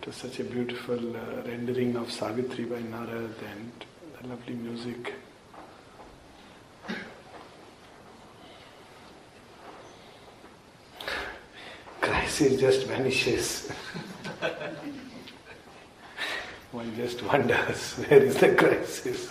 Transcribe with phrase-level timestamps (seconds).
[0.00, 3.84] It was such a beautiful uh, rendering of Savitri by Narad and
[4.18, 5.12] the lovely music.
[12.00, 13.68] Crisis just vanishes.
[16.72, 19.28] One just wonders where is the crisis,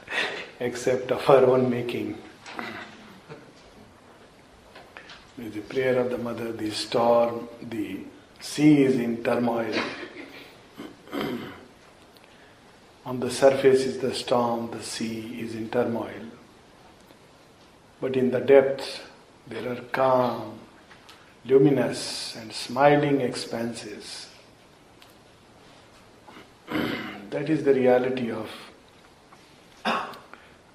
[0.60, 2.16] except of our own making.
[5.36, 8.04] With the prayer of the mother, the storm, the
[8.40, 9.74] sea is in turmoil.
[13.06, 16.26] On the surface is the storm, the sea is in turmoil.
[18.00, 19.00] But in the depths,
[19.46, 20.58] there are calm,
[21.44, 24.28] luminous, and smiling expanses.
[27.30, 28.50] that is the reality of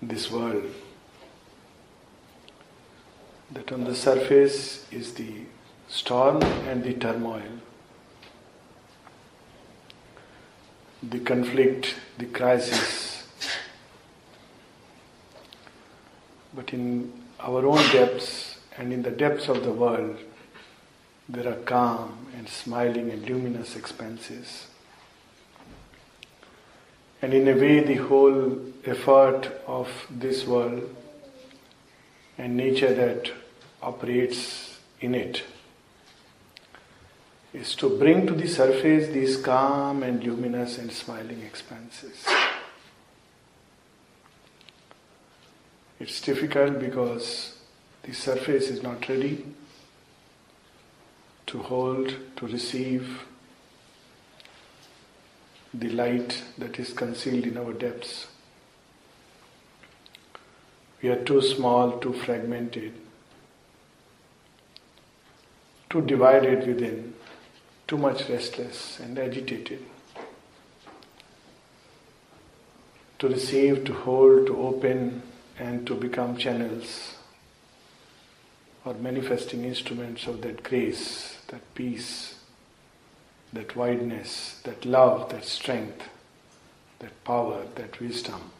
[0.01, 0.63] this world.
[3.51, 5.43] That on the surface is the
[5.91, 7.51] storm and the turmoil,
[11.03, 13.27] the conflict, the crisis.
[16.53, 20.17] But in our own depths and in the depths of the world,
[21.27, 24.67] there are calm and smiling and luminous expanses.
[27.21, 30.95] And in a way, the whole effort of this world
[32.37, 33.31] and nature that
[33.81, 35.43] operates in it
[37.53, 42.25] is to bring to the surface these calm and luminous and smiling expanses.
[45.99, 47.57] It's difficult because
[48.03, 49.45] the surface is not ready
[51.47, 53.21] to hold, to receive
[55.73, 58.27] the light that is concealed in our depths.
[61.01, 62.93] We are too small, too fragmented,
[65.89, 67.13] too divided within
[67.91, 69.83] too much restless and agitated.
[73.19, 75.21] To receive, to hold, to open,
[75.59, 77.15] and to become channels
[78.85, 82.35] or manifesting instruments of that grace, that peace,
[83.51, 86.07] that wideness, that love, that strength,
[86.99, 88.51] that power, that wisdom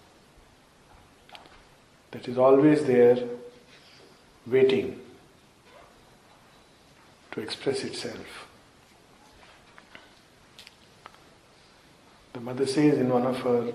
[2.12, 3.18] that is always there
[4.46, 5.00] waiting
[7.32, 8.51] to express itself.
[12.34, 13.74] The mother says in one of her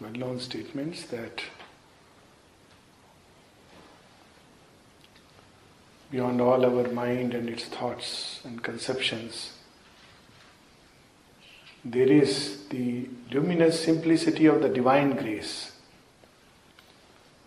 [0.00, 1.42] well known statements that
[6.10, 9.54] beyond all our mind and its thoughts and conceptions,
[11.84, 15.72] there is the luminous simplicity of the divine grace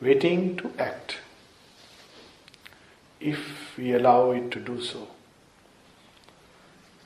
[0.02, 1.18] waiting to act
[3.20, 5.08] if we allow it to do so.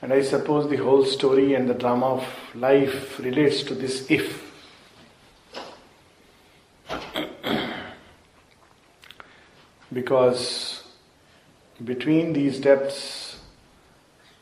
[0.02, 4.46] And I suppose the whole story and the drama of life relates to this if.
[9.96, 10.84] because
[11.82, 13.38] between these depths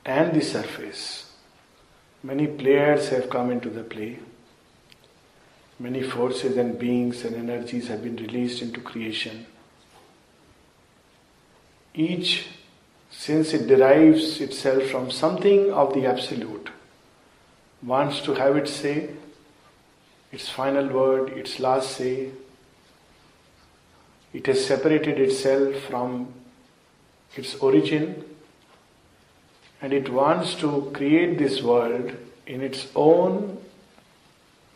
[0.04, 1.32] and the surface,
[2.25, 4.19] many players have come into the play.
[5.78, 9.47] Many forces and beings and energies have been released into creation.
[11.94, 12.47] Each
[13.17, 16.71] since it derives itself from something of the Absolute,
[17.83, 19.11] wants to have its say,
[20.33, 22.31] its final word, its last say.
[24.33, 26.35] It has separated itself from
[27.37, 28.25] its origin
[29.81, 32.13] and it wants to create this world
[32.47, 33.59] in its own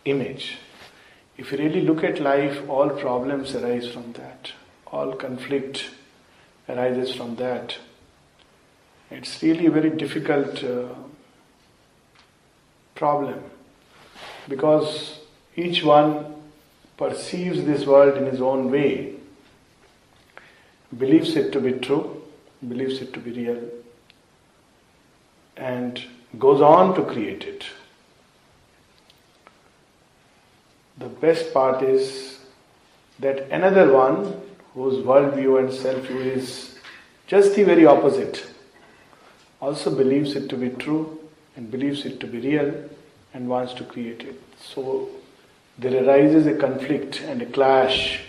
[0.05, 0.59] image.
[1.37, 4.53] If you really look at life, all problems arise from that,
[4.87, 5.91] all conflict
[6.69, 7.79] arises from that.
[9.11, 10.89] It's really a very difficult uh,
[12.95, 13.43] problem
[14.49, 15.21] because
[15.57, 16.35] each one
[16.99, 19.15] perceives this world in his own way,
[20.97, 22.23] believes it to be true,
[22.67, 23.63] believes it to be real,
[25.57, 26.03] and
[26.39, 27.65] goes on to create it.
[30.99, 32.41] The best part is
[33.21, 34.41] that another one
[34.75, 36.79] whose worldview and self view is
[37.27, 38.48] just the very opposite
[39.61, 41.19] also believes it to be true
[41.57, 42.73] and believes it to be real
[43.35, 44.41] and wants to create it.
[44.61, 45.09] So
[45.79, 48.21] there arises a conflict and a clash.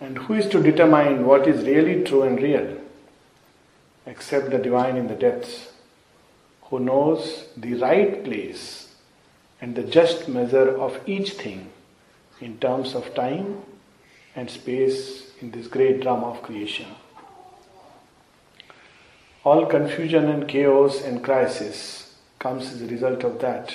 [0.00, 2.78] And who is to determine what is really true and real?
[4.06, 5.68] Except the divine in the depths,
[6.62, 8.94] who knows the right place
[9.60, 11.70] and the just measure of each thing
[12.40, 13.62] in terms of time
[14.34, 16.86] and space in this great drama of creation.
[19.44, 23.74] All confusion and chaos and crisis comes as a result of that.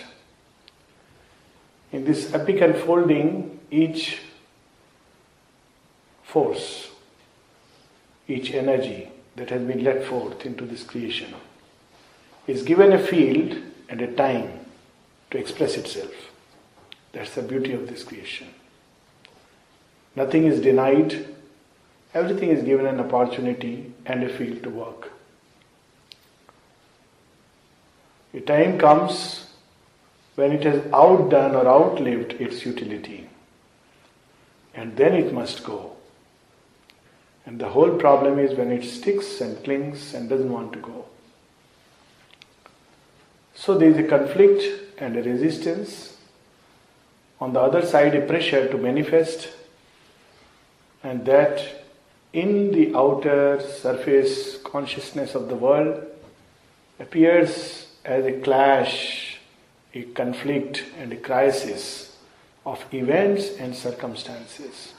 [1.91, 4.19] In this epic unfolding, each
[6.23, 6.89] force,
[8.27, 11.33] each energy that has been let forth into this creation
[12.45, 14.59] is given a field and a time
[15.31, 16.13] to express itself.
[17.11, 18.47] That's the beauty of this creation.
[20.15, 21.27] Nothing is denied,
[22.13, 25.11] everything is given an opportunity and a field to work.
[28.37, 29.47] A time comes
[30.35, 33.27] when it has outdone or outlived its utility,
[34.75, 35.93] and then it must go.
[37.47, 41.05] And the whole problem is when it sticks and clings and doesn't want to go.
[43.55, 44.61] So there is a conflict
[44.99, 46.15] and a resistance.
[47.41, 49.49] On the other side, a pressure to manifest,
[51.03, 51.85] and that
[52.33, 56.03] in the outer surface consciousness of the world
[56.99, 59.37] appears as a clash,
[59.93, 62.17] a conflict, and a crisis
[62.65, 64.93] of events and circumstances.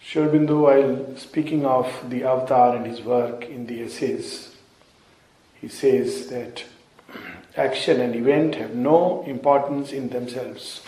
[0.00, 4.54] Sri while speaking of the avatar and his work in the essays,
[5.60, 6.64] he says that
[7.56, 10.82] action and event have no importance in themselves,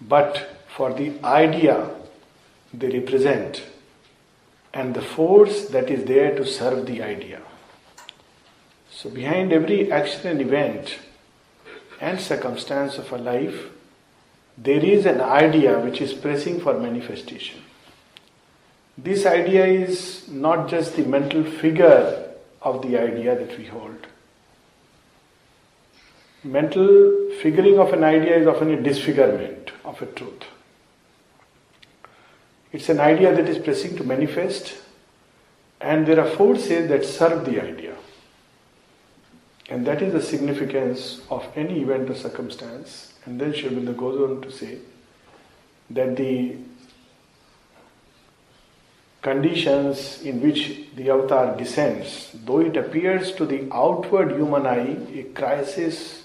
[0.00, 1.90] but for the idea
[2.72, 3.62] they represent
[4.72, 7.40] and the force that is there to serve the idea.
[8.90, 10.98] So, behind every action and event
[12.00, 13.70] and circumstance of a life,
[14.56, 17.60] there is an idea which is pressing for manifestation.
[18.96, 24.06] This idea is not just the mental figure of the idea that we hold.
[26.42, 30.44] Mental figuring of an idea is often a disfigurement of a truth.
[32.72, 34.76] It's an idea that is pressing to manifest,
[35.80, 37.94] and there are forces that serve the idea.
[39.70, 43.12] And that is the significance of any event or circumstance.
[43.24, 44.78] And then Aurobindo goes on to say
[45.90, 46.56] that the
[49.20, 55.24] conditions in which the avatar descends, though it appears to the outward human eye a
[55.34, 56.24] crisis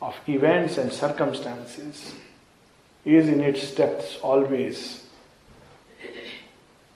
[0.00, 2.14] of events and circumstances,
[3.04, 4.99] is in its depths always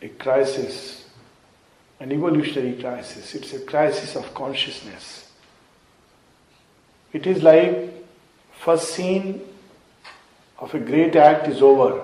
[0.04, 1.06] a crisis,
[1.98, 3.34] an evolutionary crisis.
[3.34, 5.30] It's a crisis of consciousness.
[7.14, 7.90] It is like
[8.52, 9.40] first scene
[10.58, 12.02] of a great act is over,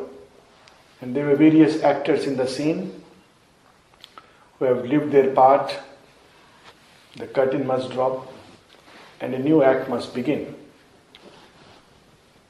[1.03, 3.03] and there were various actors in the scene
[4.59, 5.79] who have lived their part,
[7.17, 8.33] the curtain must drop
[9.21, 10.55] and a new act must begin.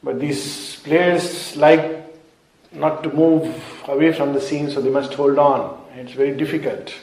[0.03, 2.05] But these players like
[2.73, 3.55] not to move
[3.91, 5.85] away from the scene, so they must hold on.
[5.95, 6.95] It's very difficult.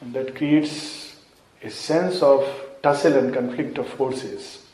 [0.00, 1.16] And that creates
[1.62, 2.46] a sense of
[2.82, 4.64] tussle and conflict of forces.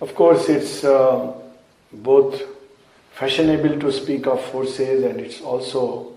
[0.00, 1.32] Of course, it's uh,
[1.92, 2.42] both
[3.12, 6.12] fashionable to speak of forces and it's also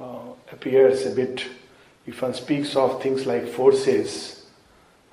[0.00, 0.18] uh,
[0.52, 1.44] appears a bit,
[2.06, 4.46] if one speaks of things like forces,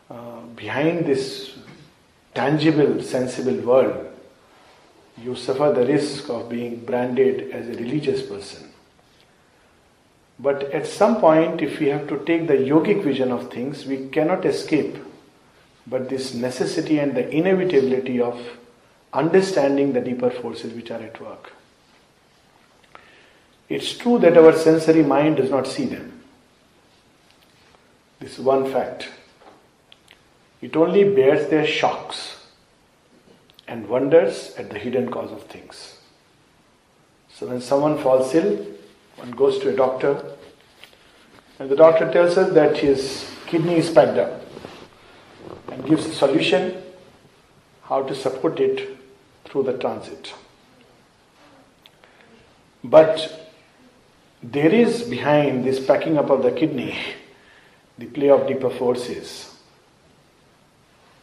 [0.10, 1.56] uh, behind this
[2.34, 4.07] tangible, sensible world,
[5.18, 8.72] you suffer the risk of being branded as a religious person.
[10.40, 14.08] But at some point, if we have to take the yogic vision of things, we
[14.10, 14.98] cannot escape
[15.88, 18.40] but this necessity and the inevitability of
[19.14, 21.54] understanding the deeper forces which are at work.
[23.70, 26.22] It's true that our sensory mind does not see them.
[28.20, 29.10] This is one fact.
[30.62, 32.37] It only bears their shocks
[33.68, 35.98] and wonders at the hidden cause of things.
[37.30, 38.66] So when someone falls ill,
[39.18, 40.24] one goes to a doctor,
[41.60, 44.42] and the doctor tells us that his kidney is packed up
[45.72, 46.82] and gives a solution
[47.84, 48.98] how to support it
[49.46, 50.34] through the transit.
[52.84, 53.50] But
[54.44, 56.96] there is behind this packing up of the kidney
[57.98, 59.56] the play of deeper forces.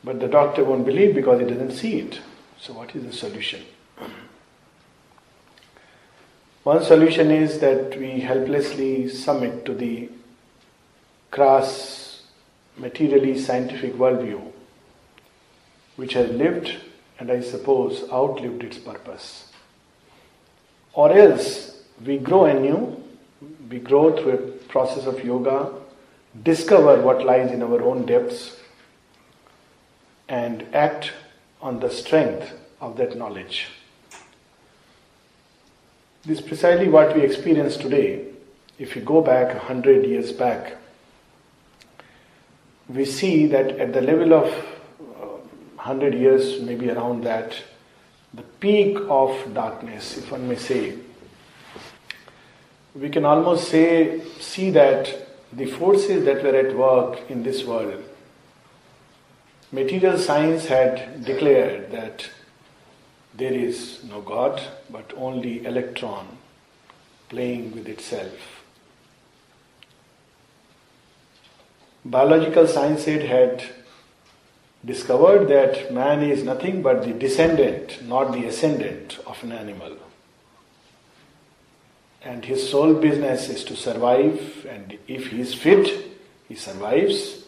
[0.02, 2.20] But the doctor won't believe because he doesn't see it.
[2.64, 3.62] So, what is the solution?
[6.62, 10.08] One solution is that we helplessly submit to the
[11.30, 12.22] crass,
[12.78, 14.50] materially scientific worldview,
[15.96, 16.74] which has lived
[17.18, 19.52] and I suppose outlived its purpose.
[20.94, 23.04] Or else we grow anew
[23.68, 24.38] we grow through a
[24.72, 25.70] process of yoga,
[26.42, 28.56] discover what lies in our own depths,
[30.30, 31.12] and act
[31.64, 33.68] on the strength of that knowledge.
[36.26, 38.26] This is precisely what we experience today.
[38.78, 40.76] If you go back a hundred years back,
[42.88, 44.46] we see that at the level of
[45.00, 45.26] uh,
[45.76, 47.56] 100 years, maybe around that,
[48.34, 50.98] the peak of darkness, if one may say,
[52.94, 58.02] we can almost say, see that the forces that were at work in this world,
[59.74, 62.30] material science had declared that
[63.34, 66.38] there is no God, but only electron
[67.28, 68.62] playing with itself.
[72.04, 73.64] Biological science had
[74.84, 79.96] discovered that man is nothing but the descendant, not the ascendant of an animal.
[82.22, 86.06] And his sole business is to survive, and if he is fit,
[86.48, 87.43] he survives.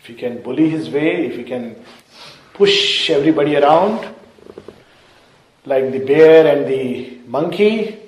[0.00, 1.76] If he can bully his way, if he can
[2.54, 4.14] push everybody around,
[5.64, 7.98] like the bear and the monkey,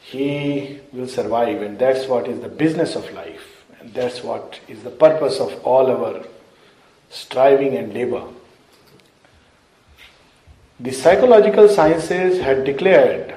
[0.00, 4.82] he will survive, and that's what is the business of life, and that's what is
[4.82, 6.24] the purpose of all our
[7.10, 8.24] striving and labor.
[10.80, 13.34] The psychological sciences had declared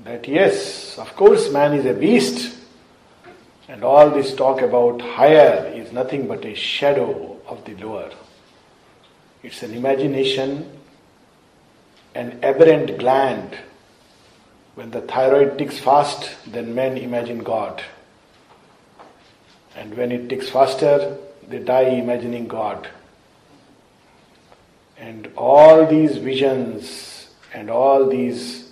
[0.00, 2.55] that yes, of course, man is a beast,
[3.68, 8.10] and all this talk about higher is nothing but a shadow of the lower.
[9.42, 10.76] It's an imagination
[12.16, 13.56] an aberrant gland.
[14.74, 17.82] When the thyroid ticks fast, then men imagine God.
[19.74, 22.88] And when it ticks faster, they die imagining God.
[24.98, 28.65] And all these visions and all these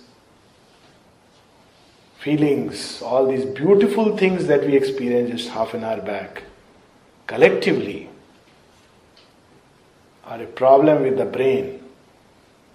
[2.25, 6.43] feelings, all these beautiful things that we experienced just half an hour back,
[7.27, 8.09] collectively,
[10.25, 11.75] are a problem with the brain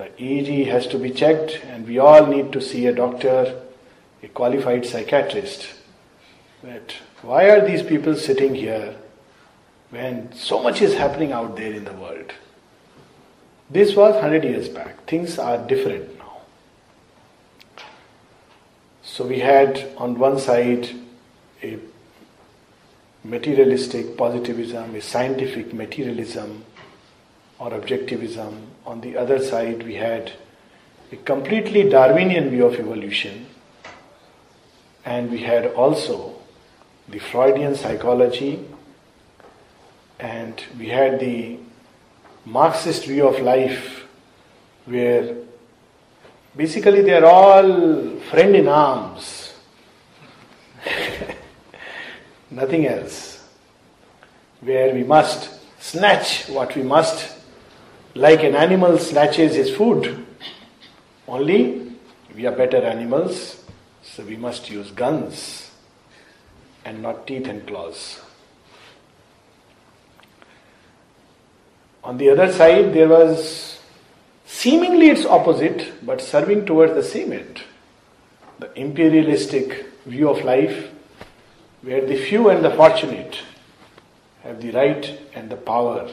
[0.01, 3.61] the EEG has to be checked, and we all need to see a doctor,
[4.23, 5.69] a qualified psychiatrist.
[6.63, 8.97] That why are these people sitting here
[9.91, 12.33] when so much is happening out there in the world?
[13.69, 15.05] This was 100 years back.
[15.05, 16.39] Things are different now.
[19.21, 20.89] So we had on one side
[21.63, 21.79] a
[23.23, 26.65] materialistic positivism, a scientific materialism,
[27.59, 28.63] or objectivism.
[28.87, 30.33] On the other side, we had
[31.13, 33.45] a completely Darwinian view of evolution,
[35.05, 36.37] and we had also
[37.07, 38.65] the Freudian psychology,
[40.19, 41.59] and we had the
[42.47, 44.07] Marxist view of life,
[44.87, 45.37] where
[46.57, 49.55] basically they are all friend in arms,
[52.51, 53.47] nothing else,
[54.61, 57.37] where we must snatch what we must
[58.15, 60.27] like an animal snatches his food.
[61.29, 61.93] Only
[62.35, 63.65] we are better animals,
[64.03, 65.71] so we must use guns
[66.85, 68.21] and not teeth and claws.
[72.03, 73.80] On the other side, there was
[74.51, 77.63] seemingly its opposite, but serving towards the same end
[78.59, 80.91] the imperialistic view of life,
[81.81, 83.39] where the few and the fortunate
[84.43, 86.13] have the right and the power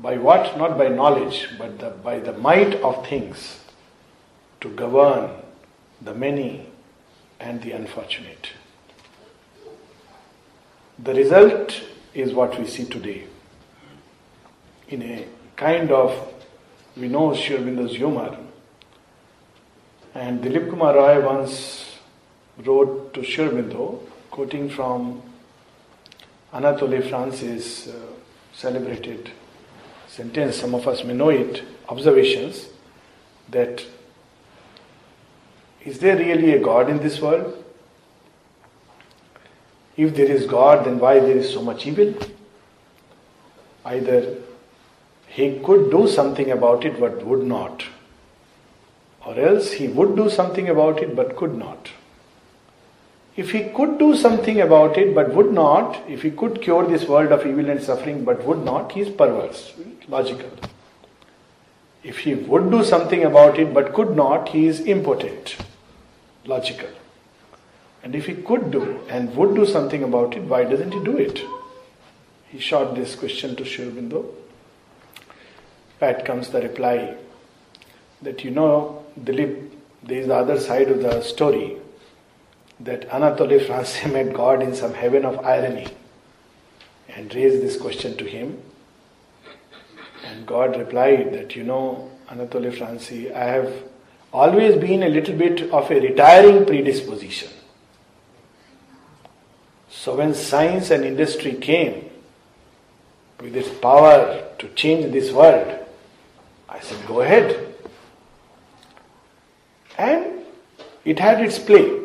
[0.00, 0.58] by what?
[0.58, 3.60] Not by knowledge, but the, by the might of things
[4.60, 5.30] to govern
[6.02, 6.66] the many
[7.40, 8.50] and the unfortunate.
[10.98, 11.80] The result
[12.12, 13.24] is what we see today.
[14.88, 16.33] In a kind of,
[16.96, 18.36] we know Sri Aurobindo's humor,
[20.14, 21.98] and Dilip Kumar Roy once
[22.64, 23.48] wrote to Sri
[24.30, 25.22] quoting from
[26.52, 27.94] Anatole France's uh,
[28.52, 29.30] celebrated
[30.06, 32.68] sentence, some of us may know it, observations
[33.50, 33.84] that
[35.84, 37.62] is there really a God in this world?
[39.96, 42.14] If there is God, then why there is so much evil?
[43.84, 44.38] Either
[45.34, 47.82] he could do something about it but would not,
[49.26, 51.88] or else he would do something about it but could not.
[53.34, 57.08] If he could do something about it but would not, if he could cure this
[57.08, 59.74] world of evil and suffering but would not, he is perverse,
[60.06, 60.50] logical.
[62.04, 65.56] If he would do something about it but could not, he is impotent,
[66.46, 66.90] logical.
[68.04, 71.16] And if he could do and would do something about it, why doesn't he do
[71.16, 71.42] it?
[72.46, 73.90] He shot this question to Sri
[75.98, 77.16] Back comes the reply
[78.22, 79.70] that you know, Dilip,
[80.02, 81.76] there is the other side of the story
[82.80, 85.86] that Anatole France met God in some heaven of irony
[87.08, 88.60] and raised this question to him.
[90.26, 93.72] And God replied that, you know, Anatole France, I have
[94.32, 97.50] always been a little bit of a retiring predisposition.
[99.90, 102.10] So when science and industry came
[103.40, 105.83] with its power to change this world,
[106.74, 107.74] I said, go ahead.
[109.96, 110.40] And
[111.04, 112.00] it had its play.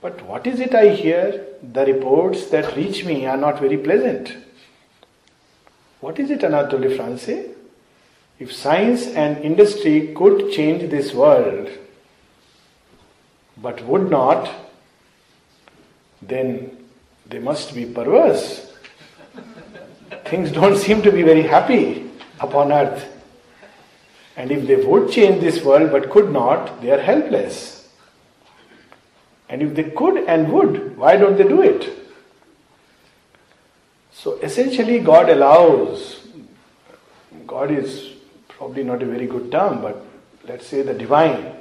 [0.00, 1.44] But what is it I hear?
[1.72, 4.36] The reports that reach me are not very pleasant.
[6.00, 7.28] What is it, Anatole France?
[8.38, 11.68] If science and industry could change this world,
[13.56, 14.48] but would not,
[16.22, 16.76] then
[17.26, 18.72] they must be perverse.
[20.26, 23.17] Things don't seem to be very happy upon earth.
[24.38, 27.88] And if they would change this world but could not, they are helpless.
[29.48, 31.90] And if they could and would, why don't they do it?
[34.12, 36.20] So essentially, God allows,
[37.48, 38.12] God is
[38.46, 40.06] probably not a very good term, but
[40.46, 41.56] let's say the divine,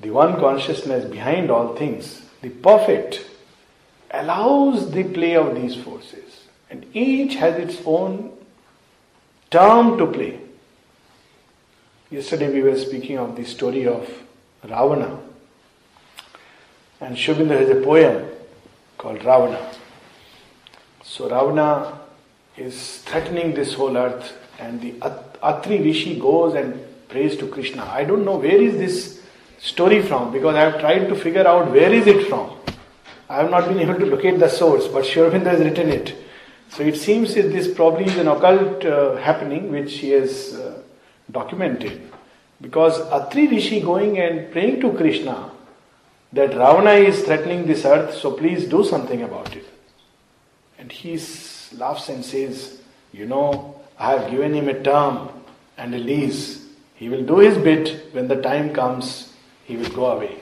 [0.00, 3.26] the one consciousness behind all things, the perfect,
[4.12, 6.46] allows the play of these forces.
[6.70, 8.32] And each has its own
[9.50, 10.47] term to play.
[12.10, 14.08] Yesterday we were speaking of the story of
[14.64, 15.20] Ravana.
[17.02, 18.26] And Aurobindo has a poem
[18.96, 19.70] called Ravana.
[21.02, 22.00] So Ravana
[22.56, 24.94] is threatening this whole earth, and the
[25.42, 27.84] Atri Rishi goes and prays to Krishna.
[27.84, 29.20] I don't know where is this
[29.58, 32.56] story from because I have tried to figure out where is it from.
[33.28, 36.16] I have not been able to locate the source, but Aurobindo has written it.
[36.70, 40.77] So it seems that this probably is an occult uh, happening which he has uh,
[41.30, 42.10] documented.
[42.60, 45.50] Because Atri Rishi going and praying to Krishna
[46.32, 49.66] that Ravana is threatening this earth, so please do something about it.
[50.78, 51.18] And he
[51.76, 52.80] laughs and says,
[53.12, 55.30] You know, I have given him a term
[55.76, 56.66] and a lease.
[56.94, 58.12] He will do his bit.
[58.12, 59.32] When the time comes,
[59.64, 60.36] he will go away.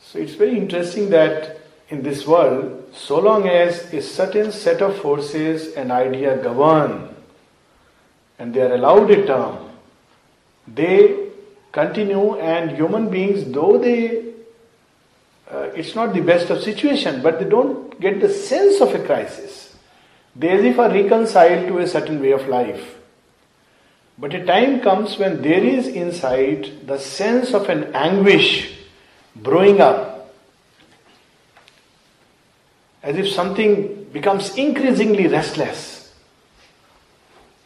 [0.00, 4.96] So it's very interesting that in this world, so long as a certain set of
[4.96, 7.07] forces and idea govern
[8.38, 9.70] and they are allowed a term,
[10.66, 11.28] they
[11.72, 14.28] continue and human beings, though they
[15.50, 19.02] uh, it's not the best of situation, but they don't get the sense of a
[19.04, 19.74] crisis.
[20.36, 22.96] They as if are reconciled to a certain way of life.
[24.18, 28.78] But a time comes when there is inside the sense of an anguish
[29.34, 30.34] brewing up,
[33.02, 35.97] as if something becomes increasingly restless.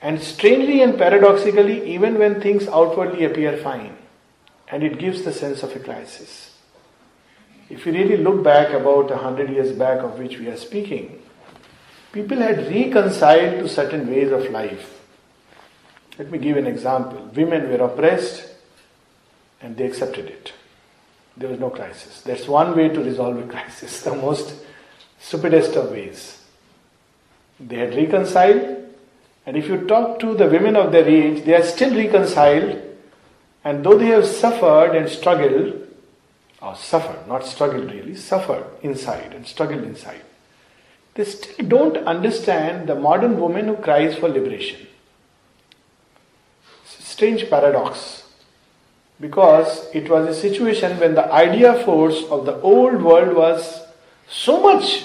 [0.02, 3.96] And strangely and paradoxically, even when things outwardly appear fine,
[4.68, 6.58] and it gives the sense of a crisis.
[7.70, 11.22] If you really look back about a hundred years back of which we are speaking,
[12.12, 15.00] people had reconciled to certain ways of life.
[16.18, 17.30] Let me give an example.
[17.34, 18.48] Women were oppressed
[19.60, 20.52] and they accepted it.
[21.36, 22.20] There was no crisis.
[22.22, 24.54] That's one way to resolve a crisis, the most
[25.20, 26.42] stupidest of ways.
[27.60, 28.81] They had reconciled,
[29.44, 32.80] and if you talk to the women of their age, they are still reconciled,
[33.64, 35.88] and though they have suffered and struggled,
[36.60, 40.22] or suffered, not struggled really, suffered inside and struggled inside.
[41.14, 44.86] They still don't understand the modern woman who cries for liberation.
[46.84, 48.22] It's a strange paradox
[49.20, 53.82] because it was a situation when the idea force of the old world was
[54.28, 55.04] so much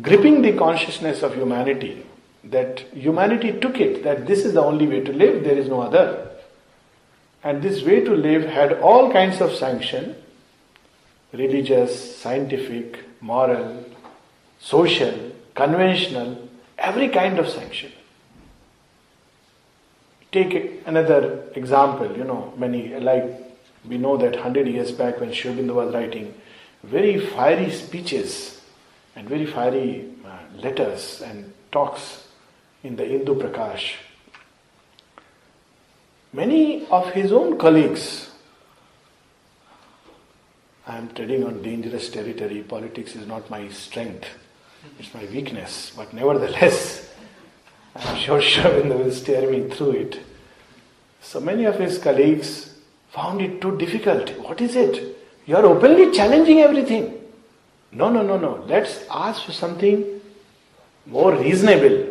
[0.00, 2.05] gripping the consciousness of humanity
[2.50, 5.80] that humanity took it that this is the only way to live, there is no
[5.82, 6.30] other.
[7.42, 10.16] And this way to live had all kinds of sanction
[11.32, 13.84] religious, scientific, moral,
[14.58, 17.92] social, conventional, every kind of sanction.
[20.32, 23.24] Take another example, you know, many, like
[23.86, 26.34] we know that 100 years back when Sri Aurobindo was writing
[26.82, 28.62] very fiery speeches
[29.14, 32.25] and very fiery uh, letters and talks
[32.86, 33.94] in the Indu Prakash.
[36.32, 38.30] Many of his own colleagues
[40.86, 42.62] I am treading on dangerous territory.
[42.62, 44.26] Politics is not my strength,
[45.00, 45.92] it's my weakness.
[45.96, 47.12] But nevertheless,
[47.96, 50.20] I'm sure Aurobindo will steer me through it.
[51.20, 52.78] So many of his colleagues
[53.10, 54.30] found it too difficult.
[54.38, 55.16] What is it?
[55.46, 57.14] You are openly challenging everything.
[57.90, 58.64] No, no, no, no.
[58.68, 60.20] Let's ask for something
[61.06, 62.05] more reasonable.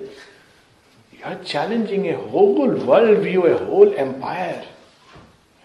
[1.26, 4.64] You are challenging a whole worldview, a whole empire.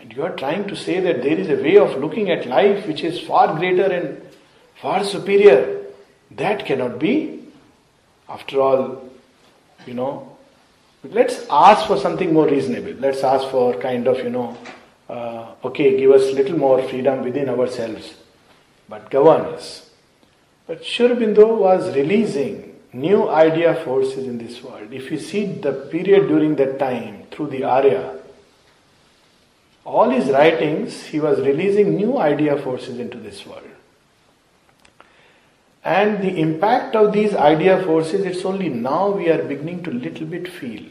[0.00, 2.86] And you are trying to say that there is a way of looking at life
[2.86, 4.22] which is far greater and
[4.80, 5.82] far superior.
[6.30, 7.42] That cannot be.
[8.26, 9.10] After all,
[9.86, 10.34] you know,
[11.04, 12.92] let's ask for something more reasonable.
[12.92, 14.56] Let's ask for kind of, you know,
[15.10, 18.14] uh, okay, give us little more freedom within ourselves,
[18.88, 19.90] but govern us.
[20.66, 24.92] But Sri Aurobindo was releasing new idea forces in this world.
[24.92, 28.18] If you see the period during that time through the Arya,
[29.84, 33.64] all his writings, he was releasing new idea forces into this world.
[35.82, 40.26] And the impact of these idea forces, it's only now we are beginning to little
[40.26, 40.84] bit feel.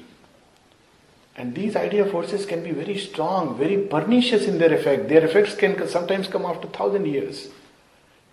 [1.35, 5.07] And these idea forces can be very strong, very pernicious in their effect.
[5.07, 7.49] Their effects can sometimes come after thousand years.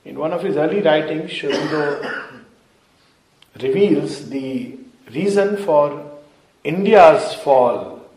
[0.04, 2.44] In one of his early writings, Sri Aurobindo
[3.62, 4.78] reveals the
[5.12, 6.18] reason for
[6.64, 8.08] India's fall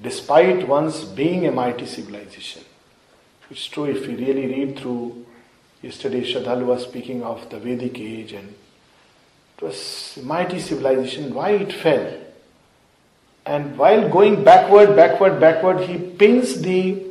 [0.00, 2.62] despite once being a mighty civilization.
[3.50, 5.26] It's true if we really read through,
[5.82, 8.54] yesterday Shraddhalu was speaking of the Vedic age and
[9.56, 12.16] it was a mighty civilization, why it fell.
[13.44, 17.02] And while going backward, backward, backward, he pins the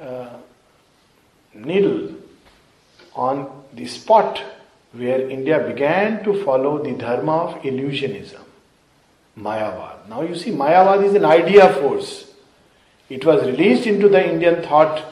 [0.00, 0.28] uh,
[1.54, 2.14] needle
[3.14, 4.42] on the spot
[4.92, 8.40] where India began to follow the dharma of illusionism,
[9.38, 10.08] Mayavad.
[10.08, 12.32] Now you see, Mayavad is an idea force.
[13.08, 15.04] It was released into the Indian thought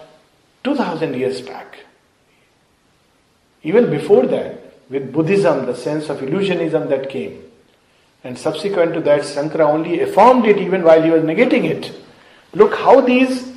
[0.64, 1.78] 2000 years back.
[3.62, 7.42] Even before that, with Buddhism, the sense of illusionism that came.
[8.24, 11.92] And subsequent to that, Sankara only affirmed it even while he was negating it.
[12.54, 13.48] Look how these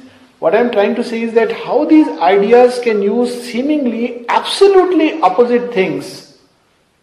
[0.41, 5.73] what I'm trying to say is that how these ideas can use seemingly absolutely opposite
[5.73, 6.37] things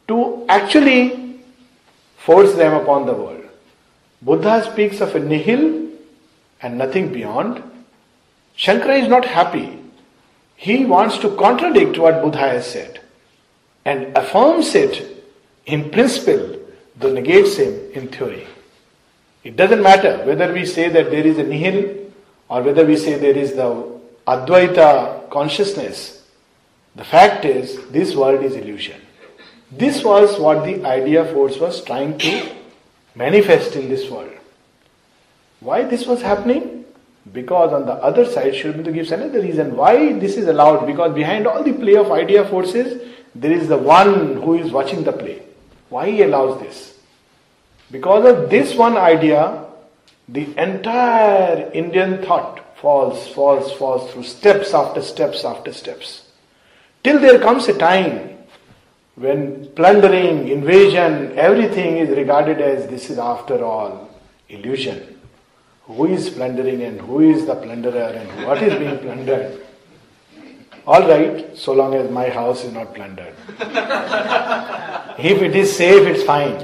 [0.08, 1.40] to actually
[2.16, 3.44] force them upon the world.
[4.22, 5.88] Buddha speaks of a nihil
[6.62, 7.62] and nothing beyond.
[8.56, 9.78] Shankara is not happy.
[10.56, 13.00] He wants to contradict what Buddha has said
[13.84, 15.24] and affirms it
[15.66, 16.58] in principle,
[16.96, 18.46] though negates him in theory.
[19.44, 22.10] It doesn't matter whether we say that there is a nihil
[22.48, 26.17] or whether we say there is the Advaita consciousness,
[26.96, 29.00] the fact is this world is illusion.
[29.70, 32.56] This was what the idea force was trying to
[33.14, 34.32] manifest in this world.
[35.60, 36.84] Why this was happening?
[37.32, 40.86] Because on the other side, Aurobindo gives another reason why this is allowed.
[40.86, 43.02] Because behind all the play of idea forces,
[43.34, 45.42] there is the one who is watching the play.
[45.90, 46.98] Why he allows this?
[47.90, 49.64] Because of this one idea,
[50.28, 56.27] the entire Indian thought falls, falls, falls through steps after steps after steps.
[57.08, 58.36] Till there comes a time
[59.16, 64.10] when plundering, invasion, everything is regarded as this is after all
[64.50, 65.18] illusion.
[65.84, 69.64] Who is plundering and who is the plunderer and what is being plundered?
[70.86, 73.34] All right, so long as my house is not plundered.
[75.18, 76.62] if it is safe, it's fine.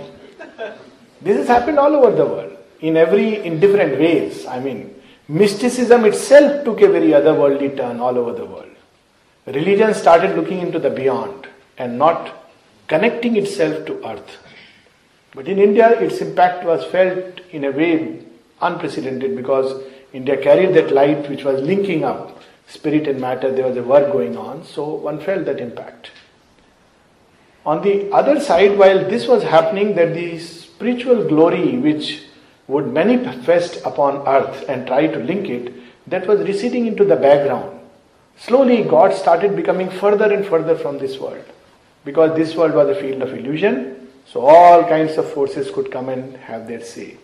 [1.22, 4.44] This has happened all over the world in every in different ways.
[4.44, 4.94] I mean,
[5.26, 8.73] mysticism itself took a very otherworldly turn all over the world.
[9.46, 12.50] Religion started looking into the beyond and not
[12.88, 14.38] connecting itself to earth.
[15.35, 18.24] But in India, its impact was felt in a way
[18.62, 23.52] unprecedented because India carried that light which was linking up spirit and matter.
[23.52, 26.11] There was a work going on, so one felt that impact.
[27.66, 32.22] On the other side, while this was happening, that the spiritual glory which
[32.68, 35.72] would manifest upon earth and try to link it,
[36.07, 37.73] that was receding into the background.
[38.37, 41.44] Slowly, God started becoming further and further from this world
[42.05, 46.09] because this world was a field of illusion, so all kinds of forces could come
[46.09, 47.16] and have their say.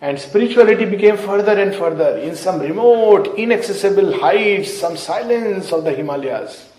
[0.00, 5.92] And spirituality became further and further in some remote, inaccessible heights, some silence of the
[5.92, 6.70] Himalayas.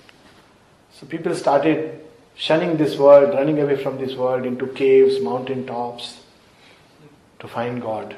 [0.94, 2.02] So people started
[2.36, 6.22] shunning this world, running away from this world into caves, mountain tops,
[7.40, 8.16] to find God.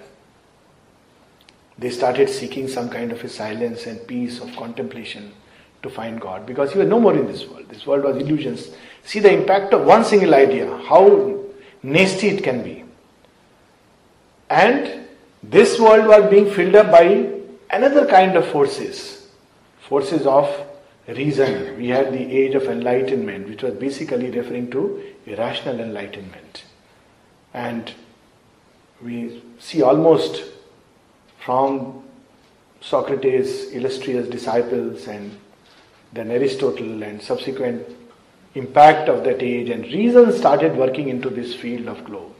[1.81, 5.33] They started seeking some kind of a silence and peace of contemplation
[5.81, 7.67] to find God because He was no more in this world.
[7.69, 8.69] This world was illusions.
[9.03, 11.43] See the impact of one single idea, how
[11.81, 12.85] nasty it can be.
[14.47, 15.07] And
[15.41, 17.31] this world was being filled up by
[17.71, 19.27] another kind of forces,
[19.79, 20.47] forces of
[21.07, 21.77] reason.
[21.79, 26.63] We had the age of enlightenment, which was basically referring to irrational enlightenment.
[27.55, 27.91] And
[29.01, 30.43] we see almost
[31.45, 32.03] from
[32.81, 35.37] Socrates' illustrious disciples and
[36.13, 37.87] then Aristotle and subsequent
[38.55, 42.33] impact of that age, and reason started working into this field of globe.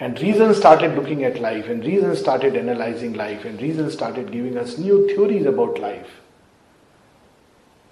[0.00, 4.58] And reason started looking at life, and reason started analyzing life, and reason started giving
[4.58, 6.10] us new theories about life.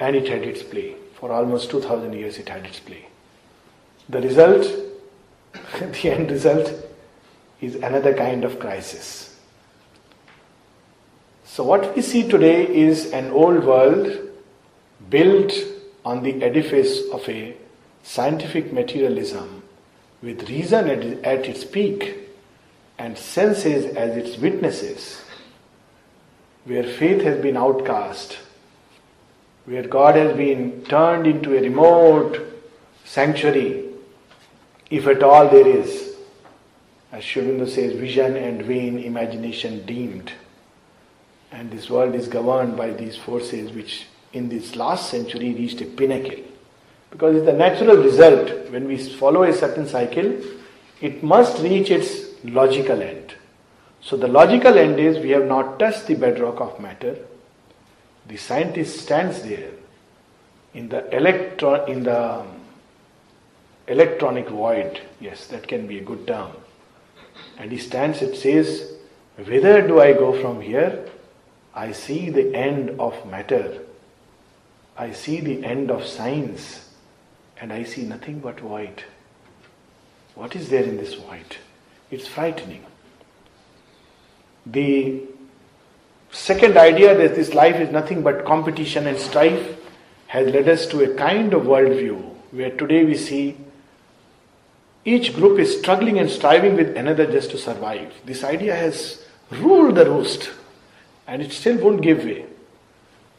[0.00, 0.96] And it had its play.
[1.14, 3.06] For almost 2000 years, it had its play.
[4.08, 4.66] The result,
[5.78, 6.72] the end result,
[7.60, 9.33] is another kind of crisis.
[11.54, 14.10] So, what we see today is an old world
[15.08, 15.52] built
[16.04, 17.54] on the edifice of a
[18.02, 19.62] scientific materialism
[20.20, 20.90] with reason
[21.24, 22.28] at, its peak
[22.98, 25.22] and senses as its witnesses,
[26.64, 28.36] where faith has been outcast,
[29.64, 32.36] where God has been turned into a remote
[33.04, 33.90] sanctuary,
[34.90, 36.16] if at all there is,
[37.12, 40.32] as Sri says, vision and vain imagination deemed.
[41.54, 45.84] And this world is governed by these forces which in this last century reached a
[45.84, 46.42] pinnacle.
[47.12, 48.70] Because it's the natural result.
[48.70, 50.36] When we follow a certain cycle,
[51.00, 53.34] it must reach its logical end.
[54.00, 57.16] So the logical end is we have not touched the bedrock of matter.
[58.26, 59.70] The scientist stands there
[60.74, 62.44] in the electron in the
[63.86, 65.00] electronic void.
[65.20, 66.50] Yes, that can be a good term.
[67.58, 68.94] And he stands, it says,
[69.36, 71.10] Whither do I go from here?
[71.74, 73.80] I see the end of matter.
[74.96, 76.88] I see the end of science.
[77.60, 79.04] And I see nothing but white.
[80.34, 81.58] What is there in this white?
[82.10, 82.84] It's frightening.
[84.66, 85.22] The
[86.30, 89.76] second idea that this life is nothing but competition and strife
[90.28, 93.56] has led us to a kind of worldview where today we see
[95.04, 98.12] each group is struggling and striving with another just to survive.
[98.24, 100.50] This idea has ruled the roost
[101.26, 102.46] and it still won't give way.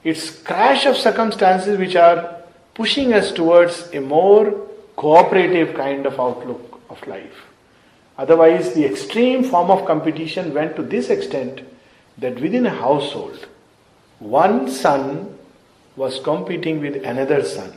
[0.04, 2.36] It's crash of circumstances which are
[2.74, 7.44] pushing us towards a more cooperative kind of outlook of life.
[8.18, 11.62] Otherwise, the extreme form of competition went to this extent
[12.18, 13.48] that within a household,
[14.20, 15.38] one son
[15.96, 17.74] was competing with another son.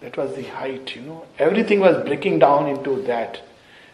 [0.00, 1.26] That was the height, you know.
[1.38, 3.40] Everything was breaking down into that.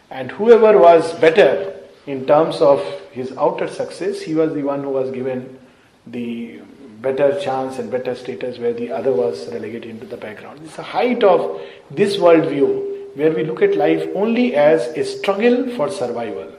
[0.09, 1.73] And whoever was better
[2.05, 5.59] in terms of his outer success, he was the one who was given
[6.07, 6.59] the
[7.01, 10.61] better chance and better status where the other was relegated into the background.
[10.63, 15.69] It's the height of this worldview where we look at life only as a struggle
[15.75, 16.51] for survival.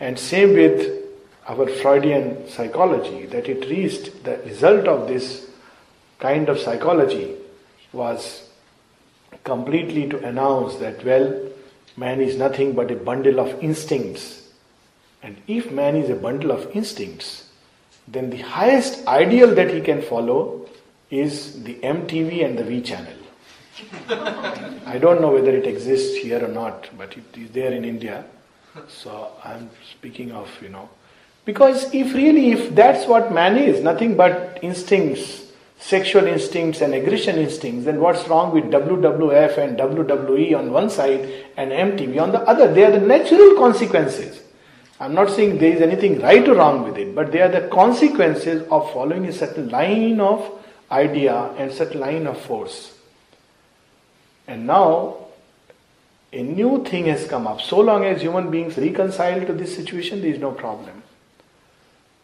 [0.00, 1.04] And same with
[1.46, 5.50] our Freudian psychology, that it reached the result of this
[6.18, 7.34] kind of psychology
[7.92, 8.48] was
[9.44, 11.47] completely to announce that, well,
[11.98, 14.48] man is nothing but a bundle of instincts.
[15.22, 17.48] And if man is a bundle of instincts,
[18.06, 20.66] then the highest ideal that he can follow
[21.10, 23.14] is the MTV and the V channel.
[24.86, 28.24] I don't know whether it exists here or not, but it is there in India.
[28.88, 30.88] So I'm speaking of, you know,
[31.44, 35.47] because if really, if that's what man is, nothing but instincts,
[35.78, 41.46] sexual instincts and aggression instincts, then what's wrong with WWF and WWE on one side
[41.56, 42.72] and MTV on the other?
[42.72, 44.42] They are the natural consequences.
[45.00, 47.68] I'm not saying there is anything right or wrong with it, but they are the
[47.68, 50.50] consequences of following a certain line of
[50.90, 52.94] idea and certain line of force.
[54.48, 55.28] And now
[56.32, 57.60] a new thing has come up.
[57.60, 61.02] So long as human beings reconcile to this situation, there is no problem.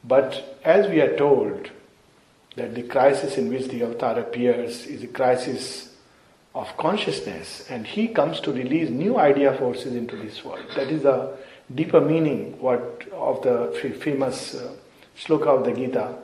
[0.03, 1.71] But as we are told,
[2.57, 5.95] that the crisis in which the avatar appears is a crisis
[6.55, 10.65] of consciousness and he comes to release new idea forces into this world.
[10.77, 11.37] That is the
[11.75, 14.73] deeper meaning what of the famous uh,
[15.19, 16.17] shloka of the gita.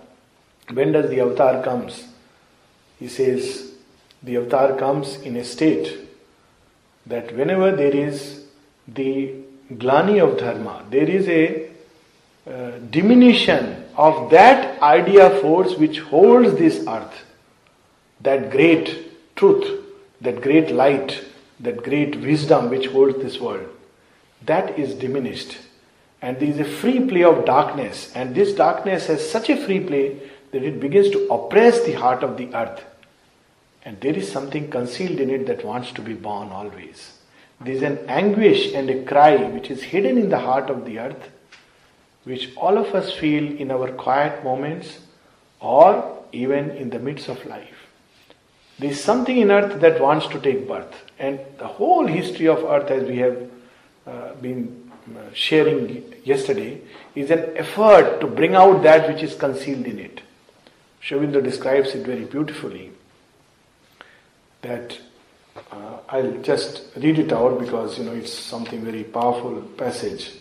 [0.72, 2.06] When does the avatar comes?
[2.98, 3.72] He says
[4.22, 5.98] the avatar comes in a state
[7.06, 8.44] that whenever there is
[8.86, 9.34] the
[9.72, 11.70] glani of dharma there is a
[12.46, 17.24] uh, diminution of that idea force which holds this earth,
[18.20, 19.84] that great truth,
[20.20, 21.24] that great light,
[21.60, 23.68] that great wisdom which holds this world,
[24.46, 25.58] that is diminished.
[26.22, 29.80] And there is a free play of darkness, and this darkness has such a free
[29.80, 30.20] play
[30.52, 32.84] that it begins to oppress the heart of the earth.
[33.84, 37.18] And there is something concealed in it that wants to be born always.
[37.60, 40.98] There is an anguish and a cry which is hidden in the heart of the
[40.98, 41.30] earth
[42.24, 44.98] which all of us feel in our quiet moments
[45.60, 47.86] or even in the midst of life.
[48.78, 52.64] There is something in earth that wants to take birth, and the whole history of
[52.64, 53.50] earth, as we have
[54.06, 56.80] uh, been uh, sharing yesterday,
[57.14, 60.22] is an effort to bring out that which is concealed in it.
[61.00, 62.92] Sri describes it very beautifully.
[64.62, 64.98] That
[65.72, 70.39] uh, I'll just read it out because you know it's something very powerful passage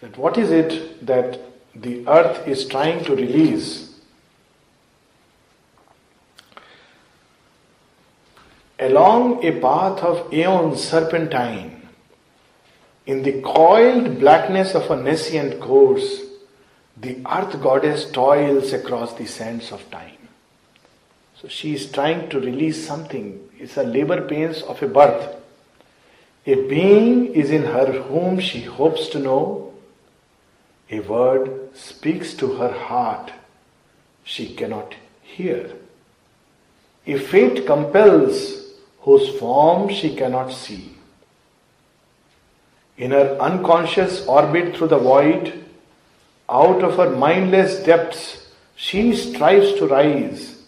[0.00, 1.40] that what is it that
[1.74, 3.94] the earth is trying to release
[8.78, 11.74] along a path of aeon serpentine
[13.06, 16.22] In the coiled blackness of a nascent course,
[16.96, 20.28] the earth goddess toils across the sands of time.
[21.40, 23.46] So she is trying to release something.
[23.58, 25.36] It's a labor pains of a birth.
[26.46, 29.63] A being is in her whom she hopes to know.
[30.90, 33.32] A word speaks to her heart
[34.22, 35.72] she cannot hear.
[37.06, 40.96] A fate compels whose form she cannot see.
[42.96, 45.64] In her unconscious orbit through the void,
[46.48, 50.62] out of her mindless depths, she strives to rise.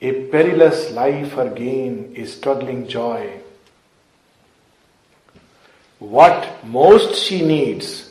[0.00, 3.40] A perilous life her gain is struggling joy.
[5.98, 8.05] What most she needs,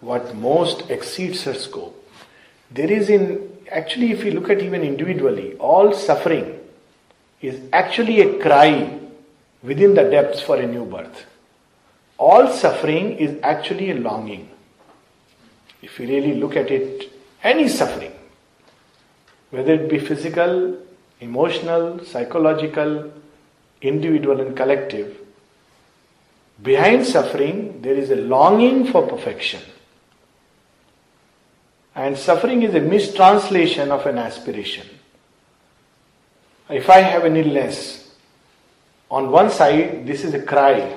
[0.00, 1.96] what most exceeds her scope.
[2.70, 6.58] There is in, actually, if you look at even individually, all suffering
[7.40, 8.98] is actually a cry
[9.62, 11.26] within the depths for a new birth.
[12.18, 14.48] All suffering is actually a longing.
[15.82, 17.10] If you really look at it,
[17.42, 18.12] any suffering,
[19.50, 20.78] whether it be physical,
[21.20, 23.10] emotional, psychological,
[23.80, 25.16] individual, and collective,
[26.62, 29.60] behind suffering there is a longing for perfection.
[32.00, 34.86] And suffering is a mistranslation of an aspiration.
[36.70, 38.14] If I have an illness,
[39.10, 40.96] on one side, this is a cry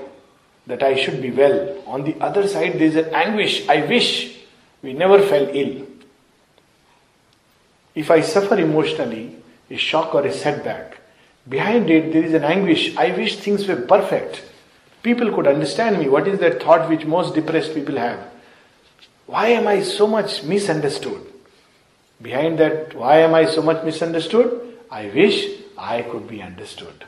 [0.65, 1.83] that I should be well.
[1.87, 3.67] On the other side, there is an anguish.
[3.67, 4.37] I wish
[4.81, 5.85] we never fell ill.
[7.95, 9.35] If I suffer emotionally,
[9.69, 11.01] a shock or a setback,
[11.49, 12.95] behind it there is an anguish.
[12.95, 14.41] I wish things were perfect.
[15.01, 16.07] People could understand me.
[16.07, 18.32] What is that thought which most depressed people have?
[19.25, 21.21] Why am I so much misunderstood?
[22.21, 24.77] Behind that, why am I so much misunderstood?
[24.89, 27.05] I wish I could be understood.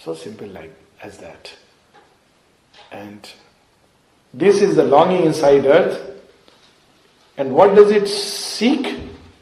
[0.00, 1.52] So simple like as that.
[2.92, 3.28] And
[4.32, 6.20] this is the longing inside earth.
[7.36, 8.98] And what does it seek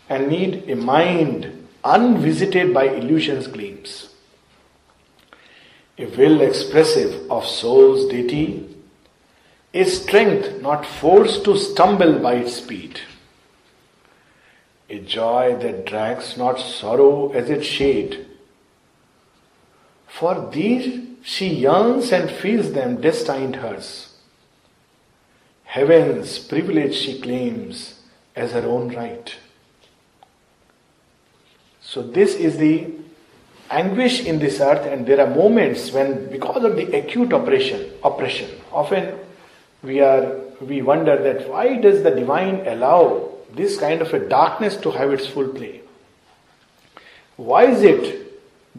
[0.08, 0.68] and need?
[0.68, 4.08] A mind unvisited by illusions gleams.
[5.98, 8.75] A will expressive of soul's deity.
[9.76, 13.00] A strength not forced to stumble by its speed.
[14.88, 18.26] A joy that drags not sorrow as its shade
[20.18, 24.14] for these she yearns and feels them destined hers.
[25.64, 28.00] Heaven's privilege she claims
[28.34, 29.36] as her own right.
[31.82, 32.92] So, this is the
[33.70, 38.50] anguish in this earth, and there are moments when, because of the acute oppression, oppression,
[38.72, 39.18] often
[39.86, 44.76] we are we wonder that why does the divine allow this kind of a darkness
[44.78, 45.80] to have its full play?
[47.36, 48.26] Why is it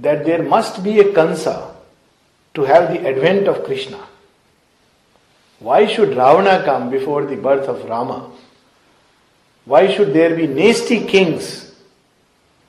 [0.02, 1.78] that there must be a Kansa
[2.58, 4.00] to have the advent of Krishna.
[5.60, 8.32] Why should Ravana come before the birth of Rama?
[9.66, 11.76] Why should there be nasty kings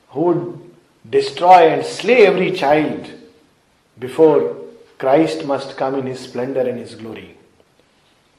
[0.09, 0.71] who would
[1.09, 3.09] destroy and slay every child
[3.97, 4.57] before
[4.99, 7.35] Christ must come in his splendor and his glory?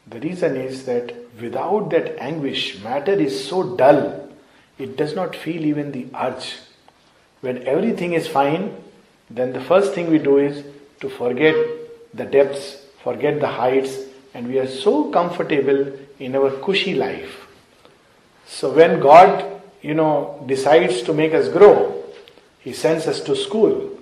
[0.07, 4.29] The reason is that without that anguish, matter is so dull,
[4.79, 6.57] it does not feel even the urge
[7.41, 8.77] when everything is fine,
[9.31, 10.65] then the first thing we do is
[11.01, 11.55] to forget
[12.13, 13.97] the depths, forget the heights,
[14.35, 17.47] and we are so comfortable in our cushy life.
[18.47, 22.05] So when God, you know, decides to make us grow,
[22.61, 23.99] He sends us to school.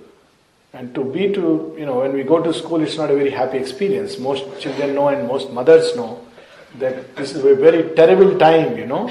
[0.72, 3.31] And to be to, you know, when we go to school, it's not a very
[3.31, 4.18] happy experience.
[4.18, 6.24] Most children know and most mothers know
[6.78, 9.11] that this is a very terrible time, you know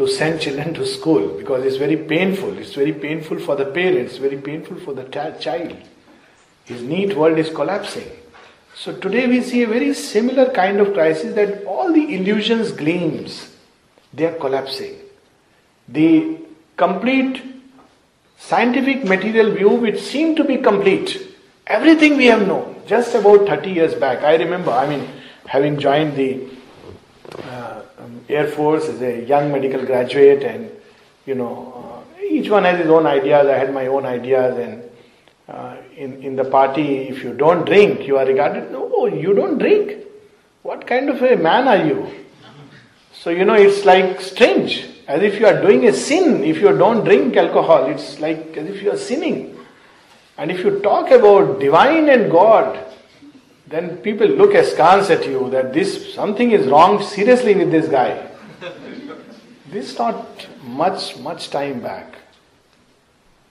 [0.00, 2.56] to send children to school because it's very painful.
[2.56, 5.76] It's very painful for the parents, very painful for the child.
[6.64, 8.10] His neat world is collapsing.
[8.74, 13.54] So today we see a very similar kind of crisis that all the illusions gleams,
[14.14, 14.96] they are collapsing.
[15.86, 16.38] The
[16.78, 17.42] complete
[18.40, 23.70] scientific material view which seemed to be complete, everything we have known, just about 30
[23.70, 25.06] years back, I remember, I mean,
[25.46, 26.48] having joined the
[27.44, 30.70] uh, um, Air Force as a young medical graduate, and
[31.26, 33.46] you know, uh, each one has his own ideas.
[33.46, 34.82] I had my own ideas, and
[35.48, 38.70] uh, in in the party, if you don't drink, you are regarded.
[38.72, 40.04] No, you don't drink.
[40.62, 42.06] What kind of a man are you?
[43.12, 46.68] So you know, it's like strange, as if you are doing a sin if you
[46.78, 47.86] don't drink alcohol.
[47.86, 49.58] It's like as if you are sinning.
[50.38, 52.78] And if you talk about divine and God,
[53.66, 58.24] then people look askance at you that this something is wrong seriously with this guy.
[59.72, 62.14] this is not much, much time back.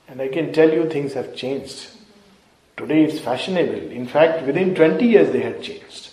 [0.08, 1.90] And I can tell you things have changed.
[2.78, 3.92] Today it's fashionable.
[3.92, 6.12] In fact, within 20 years they had changed.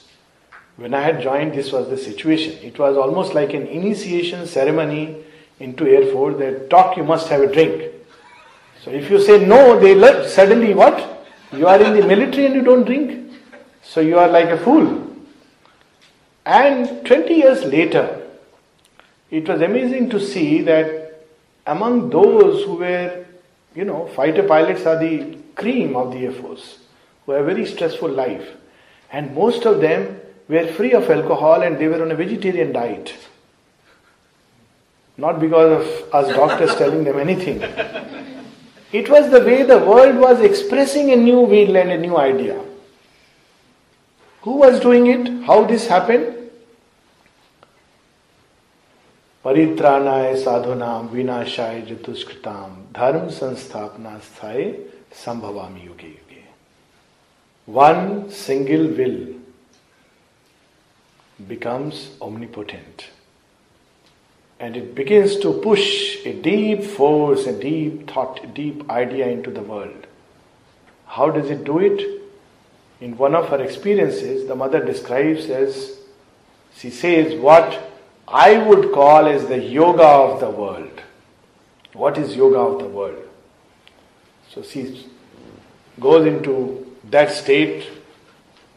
[0.74, 2.58] When I had joined, this was the situation.
[2.64, 5.22] It was almost like an initiation ceremony
[5.58, 7.92] into Air Force that talk you must have a drink.
[8.82, 11.26] So if you say no, they look, suddenly what?
[11.52, 13.32] You are in the military and you don't drink.
[13.82, 15.06] So you are like a fool.
[16.44, 18.22] And 20 years later,
[19.30, 21.24] it was amazing to see that
[21.66, 23.24] among those who were,
[23.74, 26.78] you know, fighter pilots are the cream of the Air Force,
[27.24, 28.48] who have a very stressful life.
[29.10, 33.14] And most of them were free of alcohol and they were on a vegetarian diet.
[35.18, 37.62] Not because of us doctors telling them anything.
[38.92, 42.62] It was the way the world was expressing a new and a new idea.
[44.42, 45.44] Who was doing it?
[45.44, 46.32] How this happened?
[49.44, 54.64] परित्राणाय साधुनाम विनाशाय जतुष्कृताम धर्म संस्थापना स्थाय
[55.24, 56.42] संभवामी युगे युगे
[57.68, 59.16] one single will
[61.48, 63.02] becomes omnipotent
[64.58, 69.50] and it begins to push a deep force, a deep thought, a deep idea into
[69.50, 70.06] the world.
[71.06, 72.22] How does it do it?
[73.00, 75.98] In one of her experiences, the mother describes as
[76.74, 77.92] she says, What
[78.26, 81.02] I would call as the yoga of the world.
[81.92, 83.22] What is yoga of the world?
[84.50, 85.06] So she
[86.00, 87.86] goes into that state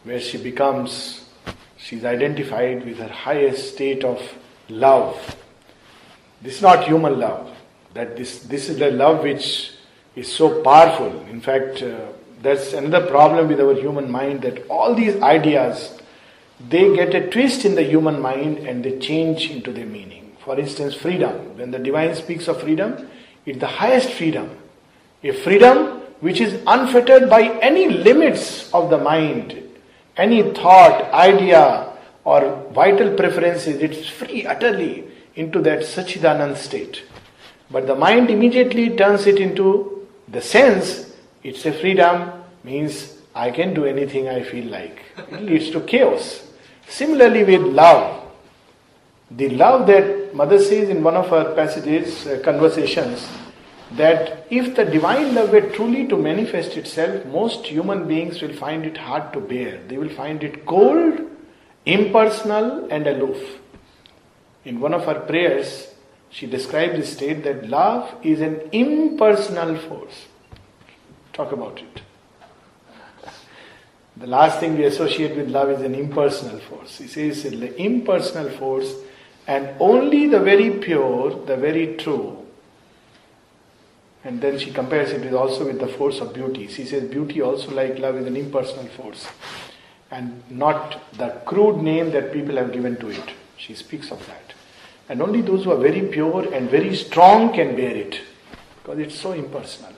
[0.03, 1.25] where she becomes,
[1.77, 4.21] she's identified with her highest state of
[4.69, 5.35] love.
[6.41, 7.55] This is not human love.
[7.93, 9.71] That this, this is the love which
[10.15, 11.25] is so powerful.
[11.27, 12.07] In fact, uh,
[12.41, 15.99] that's another problem with our human mind that all these ideas
[16.67, 20.35] they get a twist in the human mind and they change into their meaning.
[20.43, 21.57] For instance, freedom.
[21.57, 23.07] When the divine speaks of freedom,
[23.45, 24.57] it's the highest freedom.
[25.23, 29.63] A freedom which is unfettered by any limits of the mind,
[30.17, 31.93] any thought, idea,
[32.25, 33.81] or vital preferences.
[33.81, 35.05] It's free utterly
[35.39, 37.03] into that Sachidanand state.
[37.71, 41.13] But the mind immediately turns it into the sense,
[41.43, 42.31] it's a freedom,
[42.63, 45.01] means I can do anything I feel like.
[45.31, 46.45] It leads to chaos.
[46.87, 48.25] Similarly, with love,
[49.31, 53.27] the love that Mother says in one of her passages, uh, conversations,
[53.91, 58.85] that if the divine love were truly to manifest itself, most human beings will find
[58.85, 59.79] it hard to bear.
[59.87, 61.21] They will find it cold,
[61.85, 63.59] impersonal, and aloof.
[64.65, 65.93] In one of her prayers,
[66.29, 70.27] she describes the state that love is an impersonal force.
[71.33, 72.01] Talk about it.
[74.17, 76.97] The last thing we associate with love is an impersonal force.
[76.97, 78.93] He says the impersonal force,
[79.47, 82.45] and only the very pure, the very true.
[84.25, 86.67] And then she compares it with also with the force of beauty.
[86.67, 89.25] She says beauty also like love is an impersonal force.
[90.11, 93.29] And not the crude name that people have given to it.
[93.59, 94.53] She speaks of that.
[95.09, 98.21] And only those who are very pure and very strong can bear it.
[98.77, 99.93] Because it's so impersonal.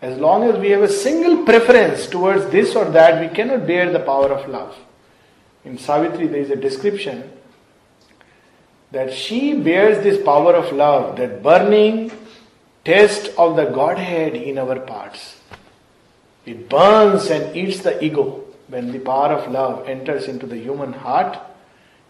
[0.00, 3.92] As long as we have a single preference towards this or that, we cannot bear
[3.92, 4.74] the power of love.
[5.64, 7.30] In Savitri, there is a description
[8.92, 12.10] that she bears this power of love, that burning
[12.84, 15.36] test of the Godhead in our parts.
[16.46, 18.44] It burns and eats the ego.
[18.68, 21.38] When the power of love enters into the human heart,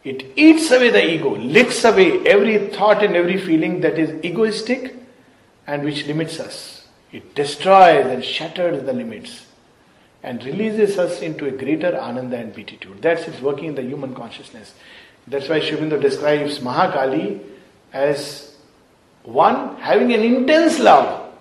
[0.02, 4.96] it eats away the ego, licks away every thought and every feeling that is egoistic
[5.66, 6.86] and which limits us.
[7.12, 9.46] It destroys and shatters the limits
[10.22, 13.02] and releases us into a greater ananda and beatitude.
[13.02, 14.74] That's its working in the human consciousness.
[15.26, 17.40] That's why Aurobindo describes Mahakali
[17.92, 18.54] as
[19.22, 21.32] one having an intense love.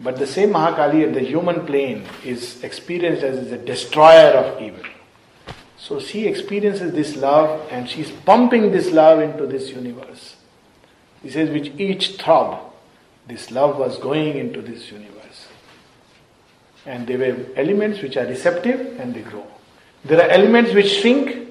[0.00, 4.84] But the same Mahakali at the human plane is experienced as a destroyer of evil.
[5.86, 10.36] So she experiences this love and she's pumping this love into this universe.
[11.22, 12.72] He says, which each throb
[13.28, 15.46] this love was going into this universe.
[16.86, 19.46] And there were elements which are receptive and they grow.
[20.06, 21.48] There are elements which shrink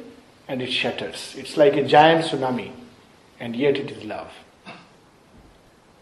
[0.47, 1.35] and it shatters.
[1.37, 2.71] It's like a giant tsunami,
[3.39, 4.31] and yet it is love.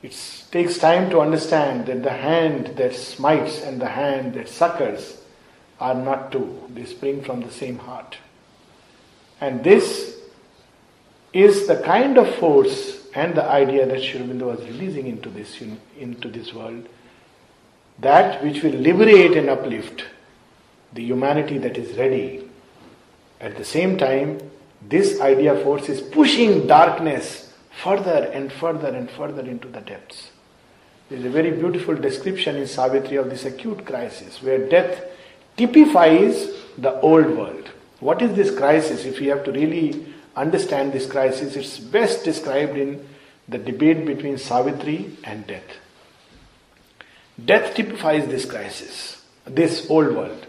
[0.02, 5.21] It takes time to understand that the hand that smites and the hand that succors
[5.82, 8.18] are not two, they spring from the same heart.
[9.42, 10.20] And this
[11.34, 15.60] is the kind of force and the idea that Sri Aurobindo was releasing into this,
[15.98, 16.88] into this world,
[18.00, 20.06] that which will liberate and uplift
[20.94, 22.48] the humanity that is ready.
[23.40, 24.40] At the same time,
[24.88, 27.54] this idea force is pushing darkness
[27.84, 30.32] further and further and further into the depths.
[31.10, 35.04] There is a very beautiful description in Savitri of this acute crisis where death
[35.58, 37.70] typifies the old world.
[38.00, 39.06] What is this crisis?
[39.06, 43.08] If we have to really understand this crisis, it's best described in
[43.48, 45.78] the debate between Savitri and death.
[47.44, 50.48] Death typifies this crisis, this old world.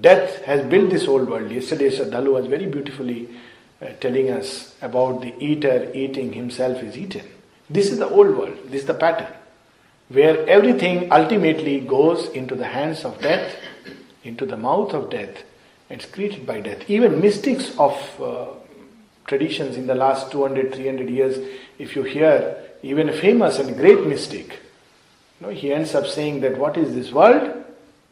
[0.00, 1.50] Death has built this old world.
[1.50, 3.28] Yesterday, Shraddhalu was very beautifully
[3.80, 7.26] uh, telling us about the eater eating himself is eaten.
[7.70, 9.32] This is the old world, this is the pattern,
[10.08, 13.56] where everything ultimately goes into the hands of death,
[14.24, 15.44] into the mouth of death,
[15.90, 16.88] and created by death.
[16.88, 18.46] Even mystics of uh,
[19.26, 21.38] traditions in the last 200, 300 years,
[21.78, 24.60] if you hear even a famous and great mystic,
[25.40, 27.64] you know, he ends up saying that what is this world?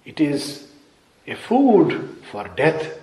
[0.04, 0.68] It is
[1.26, 2.98] a food for death.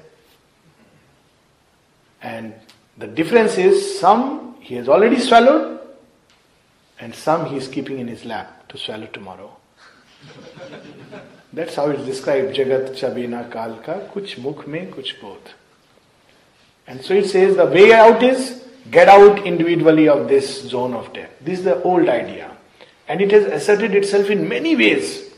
[2.21, 2.53] And
[2.97, 5.79] the difference is some he has already swallowed,
[6.99, 9.55] and some he is keeping in his lap to swallow tomorrow.
[11.51, 12.55] That's how it's described.
[12.55, 15.53] Jagat chabina kalka, kuch mukh mein, kuch both.
[16.87, 21.11] And so it says the way out is get out individually of this zone of
[21.13, 21.29] death.
[21.41, 22.55] This is the old idea.
[23.07, 25.31] And it has asserted itself in many ways.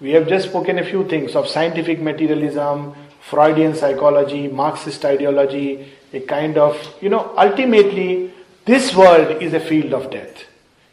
[0.00, 6.20] We have just spoken a few things of scientific materialism, Freudian psychology, Marxist ideology, a
[6.20, 8.32] kind of, you know, ultimately,
[8.64, 10.44] this world is a field of death.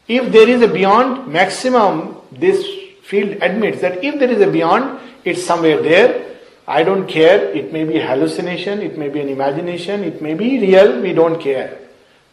[0.08, 2.66] If there is a beyond maximum, this
[3.08, 6.24] field admits that if there is a beyond, it's somewhere there.
[6.66, 7.50] I don't care.
[7.50, 11.12] It may be a hallucination, it may be an imagination, it may be real, we
[11.12, 11.78] don't care.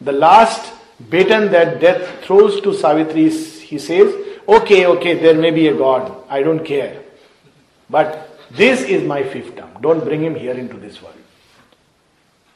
[0.02, 0.74] The last
[1.10, 4.14] baton that death throws to Savitri, he says,
[4.48, 7.02] okay, okay, there may be a God, I don't care.
[7.90, 9.82] But this is my fiefdom.
[9.82, 11.16] Don't bring him here into this world.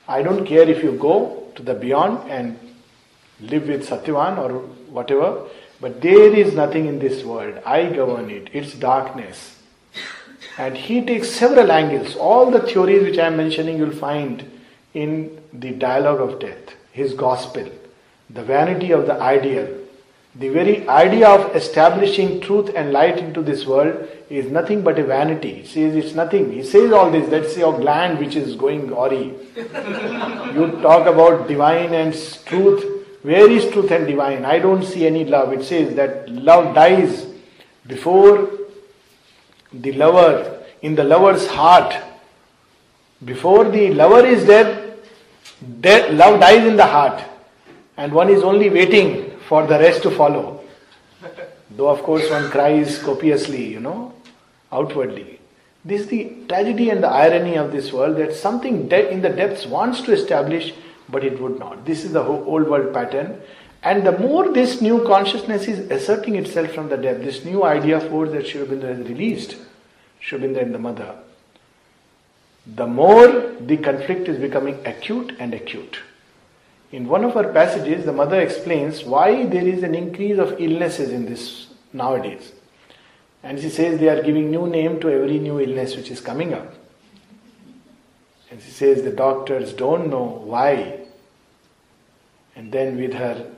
[0.07, 2.57] I don't care if you go to the beyond and
[3.39, 4.59] live with Satyavan or
[4.89, 5.43] whatever,
[5.80, 7.61] but there is nothing in this world.
[7.65, 8.49] I govern it.
[8.53, 9.55] It's darkness.
[10.57, 12.15] And he takes several angles.
[12.15, 14.49] All the theories which I am mentioning you'll find
[14.93, 17.69] in the dialogue of death, his gospel,
[18.30, 19.67] the vanity of the ideal.
[20.36, 25.03] The very idea of establishing truth and light into this world is nothing but a
[25.03, 25.61] vanity.
[25.61, 26.51] He says it's nothing.
[26.51, 27.28] He says all this.
[27.30, 29.34] That's your gland which is going awry.
[30.53, 32.13] you talk about divine and
[32.45, 32.97] truth.
[33.28, 34.45] Where is truth and divine?
[34.45, 35.51] I don't see any love.
[35.51, 37.25] It says that love dies
[37.86, 38.49] before
[39.73, 41.93] the lover, in the lover's heart.
[43.25, 47.21] Before the lover is dead love dies in the heart.
[47.97, 50.63] And one is only waiting for the rest to follow.
[51.71, 54.13] Though, of course, one cries copiously, you know,
[54.71, 55.41] outwardly.
[55.84, 59.30] This is the tragedy and the irony of this world that something de- in the
[59.30, 60.73] depths wants to establish,
[61.10, 61.86] but it would not.
[61.86, 63.41] This is the old world pattern.
[63.84, 67.99] And the more this new consciousness is asserting itself from the depth, this new idea
[67.99, 69.55] force that Aurobindo has released,
[70.22, 71.16] Aurobindo and the mother,
[72.76, 75.99] the more the conflict is becoming acute and acute.
[76.91, 81.12] In one of her passages, the mother explains why there is an increase of illnesses
[81.12, 82.51] in this nowadays.
[83.43, 86.53] And she says they are giving new name to every new illness which is coming
[86.53, 86.74] up.
[88.50, 91.02] And she says the doctors don't know why.
[92.56, 93.52] And then with her,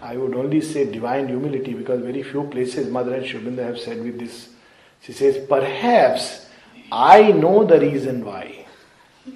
[0.00, 4.02] I would only say divine humility because very few places Mother and Aurobindo have said
[4.02, 4.48] with this.
[5.02, 6.46] She says, perhaps
[6.92, 8.66] I know the reason why.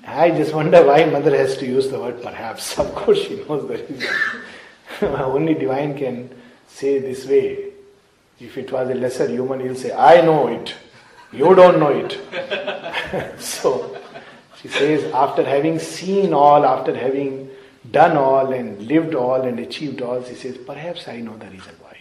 [0.07, 2.79] I just wonder why mother has to use the word perhaps.
[2.85, 4.09] Of course, she knows the reason.
[5.03, 6.31] Only divine can
[6.67, 7.73] say this way.
[8.41, 10.75] If it was a lesser human, he'll say, I know it.
[11.33, 13.41] You don't know it.
[13.41, 13.97] so,
[14.65, 17.51] she says, after having seen all, after having
[17.91, 21.75] done all and lived all and achieved all, she says, perhaps I know the reason
[21.83, 21.99] why.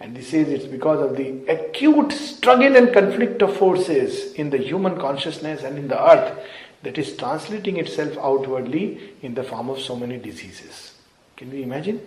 [0.00, 4.56] And he says it's because of the acute struggle and conflict of forces in the
[4.56, 6.38] human consciousness and in the earth
[6.82, 10.94] that is translating itself outwardly in the form of so many diseases.
[11.36, 12.00] Can we imagine?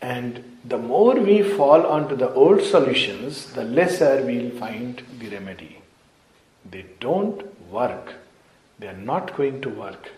[0.00, 5.83] And the more we fall onto the old solutions, the lesser we'll find the remedy.
[6.70, 8.14] They don't work.
[8.78, 10.10] They are not going to work.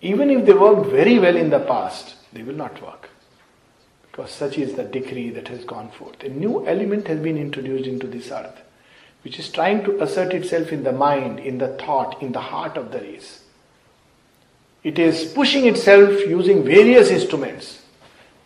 [0.00, 3.10] Even if they worked very well in the past, they will not work.
[4.02, 6.22] Because such is the decree that has gone forth.
[6.22, 8.60] A new element has been introduced into this earth
[9.24, 12.76] which is trying to assert itself in the mind, in the thought, in the heart
[12.76, 13.40] of the race.
[14.84, 17.82] It is pushing itself using various instruments,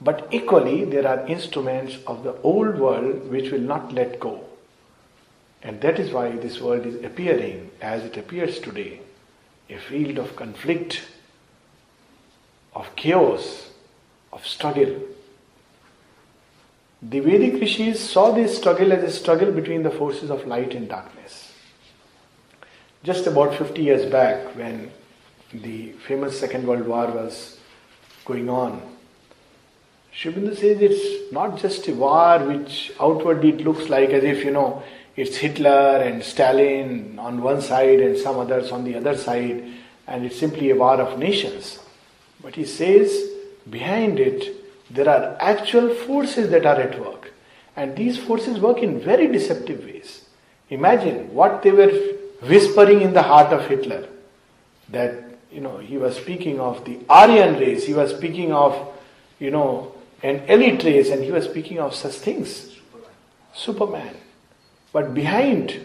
[0.00, 4.44] but equally there are instruments of the old world which will not let go.
[5.62, 9.00] And that is why this world is appearing as it appears today
[9.68, 11.02] a field of conflict,
[12.74, 13.70] of chaos,
[14.32, 15.02] of struggle.
[17.02, 20.88] The Vedic rishis saw this struggle as a struggle between the forces of light and
[20.88, 21.52] darkness.
[23.04, 24.90] just about 50 years back when
[25.52, 27.58] the famous Second World War was
[28.24, 28.82] going on.
[30.12, 34.50] Aurobindo says it's not just a war which outwardly it looks like as if, you
[34.50, 34.82] know,
[35.18, 39.64] it's Hitler and Stalin on one side and some others on the other side,
[40.06, 41.80] and it's simply a war of nations.
[42.40, 43.28] But he says
[43.68, 44.54] behind it
[44.90, 47.32] there are actual forces that are at work,
[47.74, 50.24] and these forces work in very deceptive ways.
[50.70, 51.92] Imagine what they were
[52.42, 54.06] whispering in the heart of Hitler
[54.90, 58.94] that you know, he was speaking of the Aryan race, he was speaking of,
[59.38, 62.76] you know, an elite race, and he was speaking of such things.
[63.54, 64.14] Superman.
[64.98, 65.84] But behind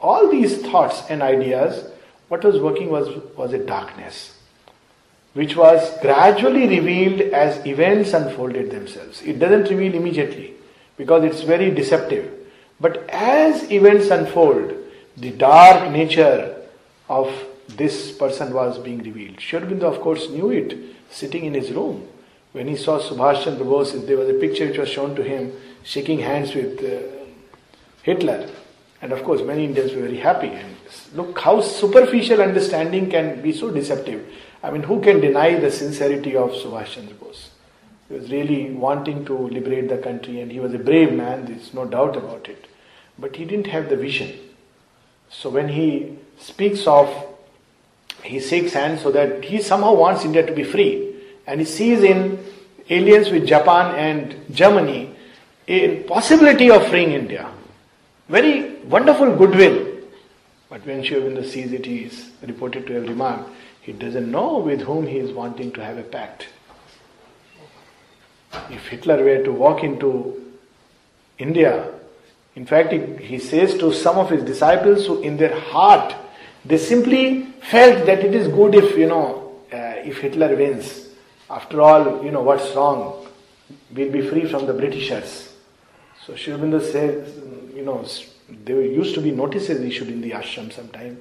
[0.00, 1.88] all these thoughts and ideas,
[2.26, 4.36] what was working was, was a darkness,
[5.34, 9.22] which was gradually revealed as events unfolded themselves.
[9.22, 10.54] It doesn't reveal immediately
[10.96, 12.32] because it's very deceptive.
[12.80, 14.74] But as events unfold,
[15.16, 16.66] the dark nature
[17.08, 17.32] of
[17.68, 19.40] this person was being revealed.
[19.40, 20.76] Sri of course, knew it
[21.10, 22.08] sitting in his room.
[22.50, 25.52] When he saw Subhash Chandra Bose, there was a picture which was shown to him
[25.84, 27.21] shaking hands with uh,
[28.02, 28.48] Hitler.
[29.00, 30.48] And of course, many Indians were very happy.
[30.48, 30.76] And
[31.14, 34.26] look how superficial understanding can be so deceptive.
[34.62, 37.50] I mean, who can deny the sincerity of Subhash Chandra Bose?
[38.08, 41.72] He was really wanting to liberate the country, and he was a brave man, there's
[41.74, 42.66] no doubt about it.
[43.18, 44.38] But he didn't have the vision.
[45.30, 47.08] So when he speaks of
[48.22, 51.14] he shakes hands so that he somehow wants India to be free.
[51.46, 52.38] And he sees in
[52.88, 55.14] alliance with Japan and Germany
[55.66, 57.50] a possibility of freeing India.
[58.32, 59.74] Very wonderful goodwill.
[60.70, 63.44] But when Aurobindo sees it, he is reported to every man.
[63.82, 66.46] he doesn't know with whom he is wanting to have a pact.
[68.70, 70.10] If Hitler were to walk into
[71.36, 71.92] India,
[72.54, 76.14] in fact, he, he says to some of his disciples who in their heart
[76.64, 77.42] they simply
[77.74, 81.08] felt that it is good if, you know, uh, if Hitler wins.
[81.50, 83.26] After all, you know, what's wrong?
[83.94, 85.54] We'll be free from the Britishers.
[86.24, 87.42] So Sri Aurobindo says,
[87.82, 88.04] you know,
[88.64, 91.16] there used to be notices issued in the ashram sometime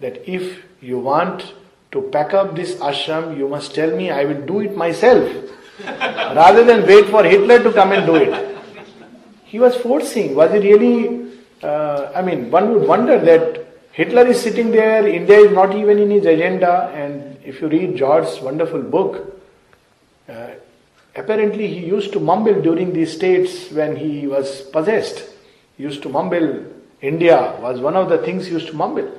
[0.00, 1.54] that if you want
[1.90, 5.28] to pack up this ashram, you must tell me I will do it myself
[6.40, 8.58] rather than wait for Hitler to come and do it.
[9.44, 10.36] He was forcing.
[10.36, 11.32] Was he really?
[11.60, 15.98] Uh, I mean, one would wonder that Hitler is sitting there, India is not even
[15.98, 19.40] in his agenda, and if you read George's wonderful book,
[20.28, 20.48] uh,
[21.16, 25.33] apparently he used to mumble during these states when he was possessed.
[25.76, 26.64] Used to mumble,
[27.00, 29.10] India was one of the things he used to mumble.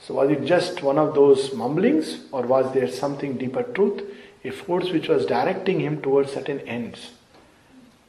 [0.00, 4.02] So was it just one of those mumblings, or was there something deeper truth,
[4.44, 7.12] a force which was directing him towards certain ends?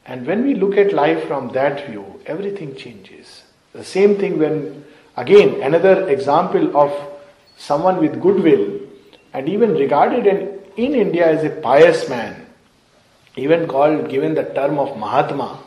[0.06, 3.44] And when we look at life from that view, everything changes.
[3.72, 4.84] The same thing when
[5.16, 6.92] Again, another example of
[7.56, 8.80] someone with goodwill
[9.32, 12.46] and even regarded in, in India as a pious man,
[13.36, 15.60] even called, given the term of Mahatma.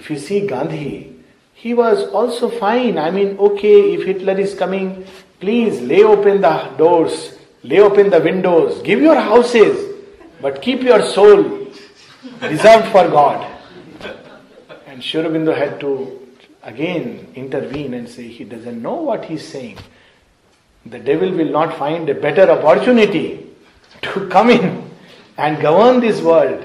[0.00, 1.14] If you see Gandhi,
[1.52, 2.96] he was also fine.
[2.96, 5.04] I mean, okay, if Hitler is coming,
[5.40, 9.76] please lay open the doors, lay open the windows, give your houses,
[10.40, 11.42] but keep your soul
[12.40, 13.46] reserved for God.
[14.86, 15.22] And Sri
[15.54, 16.18] had to
[16.62, 19.76] again intervene and say he doesn't know what he's saying.
[20.86, 23.46] The devil will not find a better opportunity
[24.00, 24.90] to come in
[25.36, 26.64] and govern this world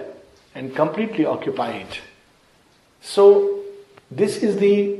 [0.55, 1.99] and completely occupy it.
[3.05, 3.61] So,
[4.09, 4.99] this is the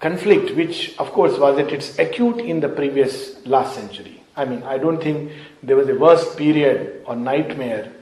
[0.00, 4.20] conflict which, of course, was at its acute in the previous last century.
[4.36, 5.30] I mean, I don't think
[5.62, 7.92] there was a worse period or nightmare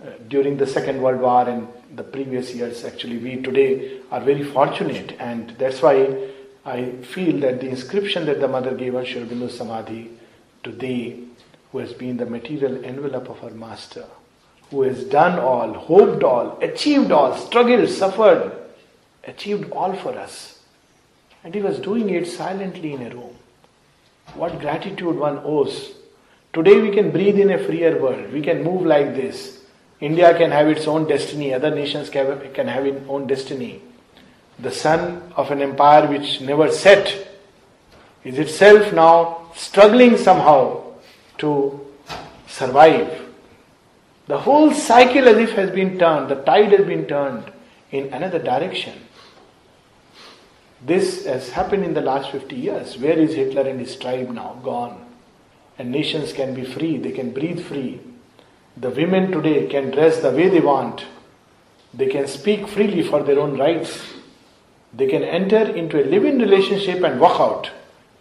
[0.00, 2.84] uh, during the Second World War and the previous years.
[2.84, 6.16] Actually, we today are very fortunate, and that's why
[6.64, 10.10] I feel that the inscription that the mother gave on Sri Aurobindo Samadhi
[10.62, 11.26] to thee,
[11.72, 14.06] who has been the material envelope of our master,
[14.74, 18.52] who has done all, hoped all, achieved all, struggled, suffered,
[19.22, 20.58] achieved all for us.
[21.44, 23.36] And he was doing it silently in a room.
[24.34, 25.92] What gratitude one owes.
[26.52, 28.32] Today we can breathe in a freer world.
[28.32, 29.60] We can move like this.
[30.00, 33.80] India can have its own destiny, other nations can have its own destiny.
[34.58, 37.28] The sun of an empire which never set
[38.24, 40.82] is itself now struggling somehow
[41.38, 41.80] to
[42.48, 43.23] survive.
[44.26, 47.52] The whole cycle, as if has been turned, the tide has been turned
[47.90, 48.98] in another direction.
[50.84, 52.98] This has happened in the last 50 years.
[52.98, 54.58] Where is Hitler and his tribe now?
[54.62, 55.04] Gone.
[55.78, 58.00] And nations can be free, they can breathe free.
[58.76, 61.04] The women today can dress the way they want.
[61.92, 64.02] They can speak freely for their own rights.
[64.92, 67.70] They can enter into a living relationship and walk out.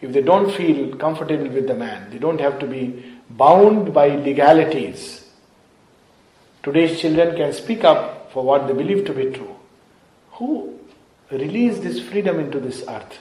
[0.04, 4.10] if they don't feel comfortable with the man, they don't have to be bound by
[4.10, 5.23] legalities.
[6.64, 9.54] Today's children can speak up for what they believe to be true.
[10.34, 10.80] Who
[11.30, 13.20] released this freedom into this earth?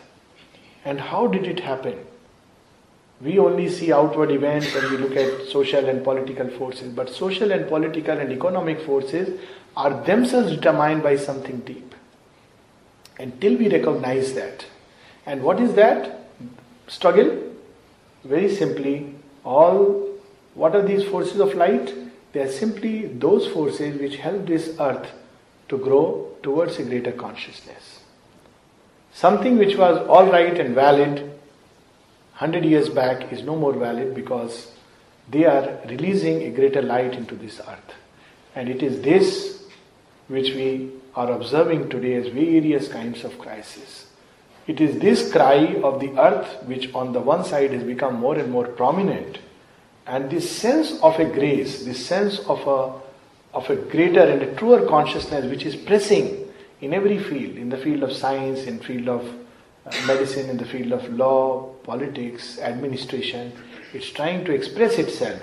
[0.85, 1.99] And how did it happen?
[3.21, 7.51] We only see outward events when we look at social and political forces, but social
[7.51, 9.41] and political and economic forces
[9.77, 11.97] are themselves determined by something deep.
[13.19, 14.67] Until we recognize that.
[15.27, 16.27] And what is that?
[16.87, 17.43] Struggle?
[18.25, 19.15] Very simply,
[19.45, 20.09] all
[20.55, 21.93] what are these forces of light?
[22.33, 25.11] They are simply those forces which help this earth
[25.69, 28.01] to grow towards a greater consciousness.
[29.13, 31.21] Something which was alright and valid
[32.39, 34.73] 100 years back is no more valid because
[35.31, 37.95] they are releasing a greater light into this earth.
[38.55, 39.65] And it is this
[40.29, 44.07] which we are observing today as various kinds of crises.
[44.67, 48.37] It is this cry of the earth which, on the one side, has become more
[48.37, 49.39] and more prominent,
[50.07, 54.55] and this sense of a grace, this sense of a, of a greater and a
[54.57, 56.49] truer consciousness which is pressing
[56.81, 59.27] in every field, in the field of science, in the field of
[59.87, 63.53] uh, medicine, in the field of law, politics, administration.
[63.93, 65.43] It's trying to express itself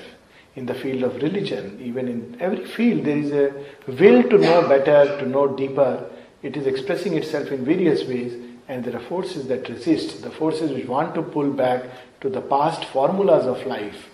[0.56, 1.80] in the field of religion.
[1.82, 3.54] Even in every field, there is a
[3.88, 6.10] will to know better, to know deeper.
[6.42, 8.34] It is expressing itself in various ways,
[8.68, 11.84] and there are forces that resist, the forces which want to pull back
[12.22, 14.10] to the past formulas of life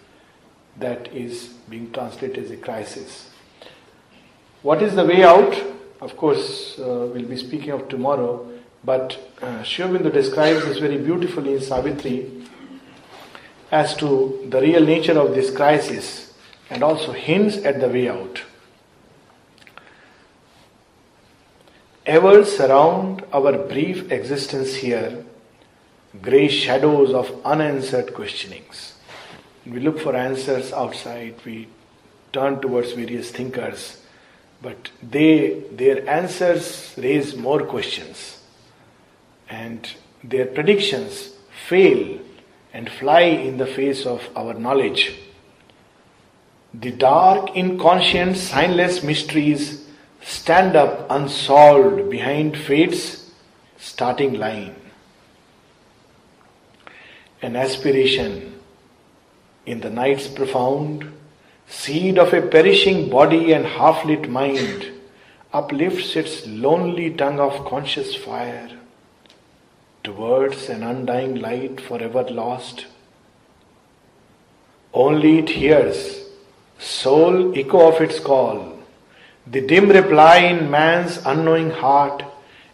[0.78, 3.30] that is being translated as a crisis.
[4.61, 5.55] What is the way out?
[6.01, 8.51] Of course, uh, we'll be speaking of tomorrow,
[8.84, 12.43] but uh, Aurobindo describes this very beautifully in Savitri
[13.71, 16.34] as to the real nature of this crisis
[16.69, 18.43] and also hints at the way out.
[22.05, 25.26] Ever surround our brief existence here
[26.21, 28.94] grey shadows of unanswered questionings.
[29.66, 31.68] We look for answers outside, we
[32.32, 34.01] turn towards various thinkers,
[34.61, 38.41] but they their answers raise more questions.
[39.49, 39.89] And
[40.24, 41.34] their predictions
[41.68, 42.20] fail
[42.74, 45.13] and fly in the face of our knowledge.
[46.74, 49.88] The dark, inconscient, signless mysteries
[50.22, 53.32] stand up unsolved behind fate's
[53.78, 54.76] starting line.
[57.41, 58.55] An aspiration
[59.66, 61.11] in the night's profound,
[61.68, 64.91] seed of a perishing body and half lit mind,
[65.53, 68.70] uplifts its lonely tongue of conscious fire
[70.03, 72.86] towards an undying light forever lost.
[74.93, 76.26] Only it hears,
[76.78, 78.80] sole echo of its call,
[79.47, 82.24] the dim reply in man's unknowing heart,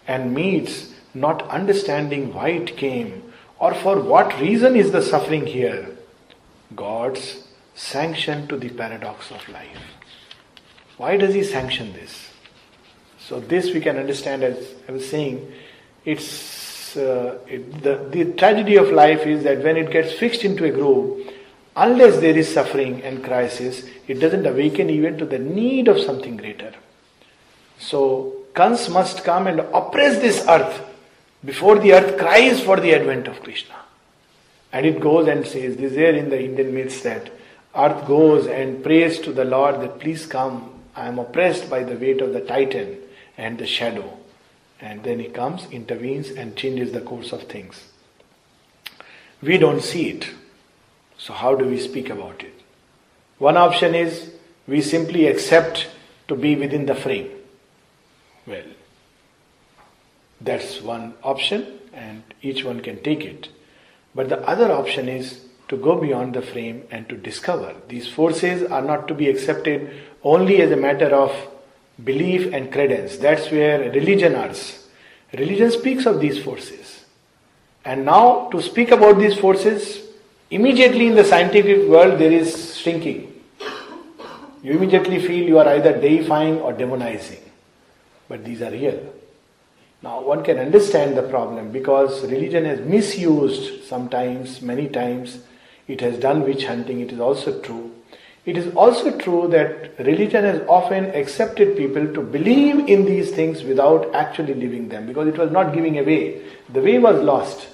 [0.08, 3.24] and meets, not understanding why it came,
[3.60, 5.98] or for what reason is the suffering here,
[6.76, 7.44] God's
[7.76, 9.78] sanction to the paradox of life.
[10.98, 12.30] Why does He sanction this?
[13.20, 15.52] So, this we can understand as I was saying,
[16.06, 20.66] it's uh, it, the, the tragedy of life is that when it gets fixed into
[20.66, 21.28] a groove,
[21.76, 26.36] unless there is suffering and crisis, it doesn't awaken even to the need of something
[26.36, 26.74] greater.
[27.80, 30.82] So, Kans must come and oppress this earth
[31.44, 33.76] before the earth cries for the advent of Krishna.
[34.74, 37.32] And it goes and says, this is there in the Indian myths that
[37.76, 41.96] earth goes and prays to the Lord that please come, I am oppressed by the
[41.96, 42.98] weight of the titan
[43.38, 44.18] and the shadow.
[44.80, 47.88] And then he comes, intervenes, and changes the course of things.
[49.42, 50.30] We don't see it.
[51.18, 52.54] So, how do we speak about it?
[53.38, 54.32] One option is
[54.68, 55.88] we simply accept
[56.28, 57.30] to be within the frame.
[58.48, 58.66] Well,
[60.40, 63.50] that's one option, and each one can take it.
[64.14, 67.74] But the other option is to go beyond the frame and to discover.
[67.88, 69.90] These forces are not to be accepted
[70.24, 71.34] only as a matter of
[72.04, 73.18] belief and credence.
[73.18, 74.88] That's where religion is.
[75.34, 77.06] Religion speaks of these forces.
[77.86, 80.02] And now, to speak about these forces,
[80.50, 83.34] immediately in the scientific world there is shrinking.
[84.62, 87.40] You immediately feel you are either deifying or demonizing.
[88.28, 89.14] But these are real.
[90.04, 95.40] Now, one can understand the problem because religion has misused sometimes, many times.
[95.88, 97.92] It has done witch hunting, it is also true.
[98.44, 103.64] It is also true that religion has often accepted people to believe in these things
[103.64, 106.42] without actually living them because it was not giving away.
[106.70, 107.68] The way was lost,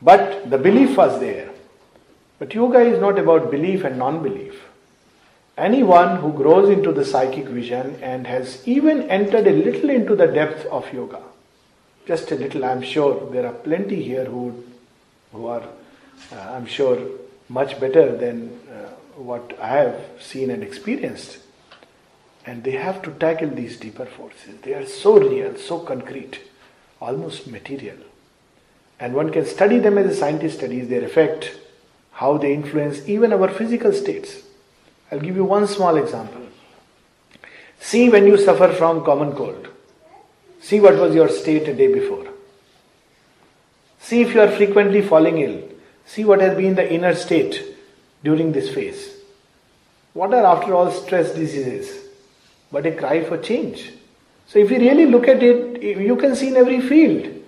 [0.00, 1.50] but the belief was there.
[2.40, 4.60] But yoga is not about belief and non belief.
[5.56, 10.26] Anyone who grows into the psychic vision and has even entered a little into the
[10.26, 11.22] depth of yoga,
[12.06, 14.64] just a little, I'm sure there are plenty here who,
[15.32, 15.62] who are
[16.30, 16.98] uh, I'm sure,
[17.48, 21.38] much better than uh, what I have seen and experienced.
[22.46, 24.60] And they have to tackle these deeper forces.
[24.62, 26.40] They are so real, so concrete,
[27.00, 27.98] almost material.
[28.98, 31.56] And one can study them as a scientist studies their effect,
[32.12, 34.42] how they influence even our physical states.
[35.10, 36.40] I'll give you one small example.
[37.80, 39.68] See when you suffer from common cold.
[40.62, 42.26] See what was your state a day before.
[44.00, 45.62] See if you are frequently falling ill.
[46.06, 47.62] See what has been the inner state
[48.24, 49.16] during this phase.
[50.14, 52.08] What are, after all, stress diseases?
[52.70, 53.92] But a cry for change.
[54.46, 57.42] So, if you really look at it, you can see in every field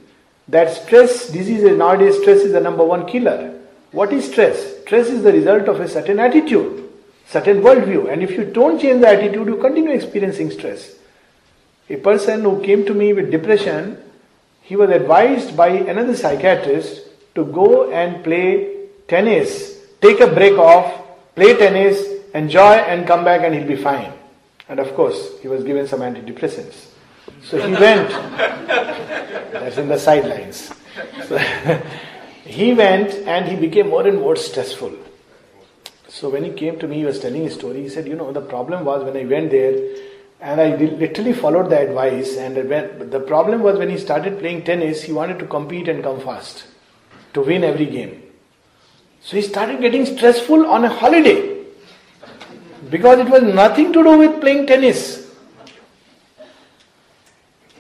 [0.49, 3.59] that stress diseases, nowadays, stress is the number one killer.
[3.93, 4.83] What is stress?
[4.83, 6.85] Stress is the result of a certain attitude
[7.27, 8.13] certain worldview.
[8.13, 10.95] And if you don't change the attitude, you continue experiencing stress.
[11.91, 13.99] A person who came to me with depression,
[14.63, 17.03] he was advised by another psychiatrist
[17.35, 21.03] to go and play tennis, take a break off,
[21.35, 24.13] play tennis, enjoy, and come back, and he'll be fine.
[24.69, 26.87] And of course, he was given some antidepressants.
[27.43, 28.09] So he went,
[29.53, 30.73] that's in the sidelines.
[31.27, 31.37] So
[32.45, 34.93] he went and he became more and more stressful.
[36.09, 37.83] So when he came to me, he was telling his story.
[37.83, 39.75] He said, You know, the problem was when I went there
[40.41, 42.37] and I literally followed the advice.
[42.37, 46.03] And when, the problem was when he started playing tennis, he wanted to compete and
[46.03, 46.65] come fast
[47.33, 48.23] to win every game.
[49.23, 51.65] So he started getting stressful on a holiday
[52.91, 55.33] because it was nothing to do with playing tennis.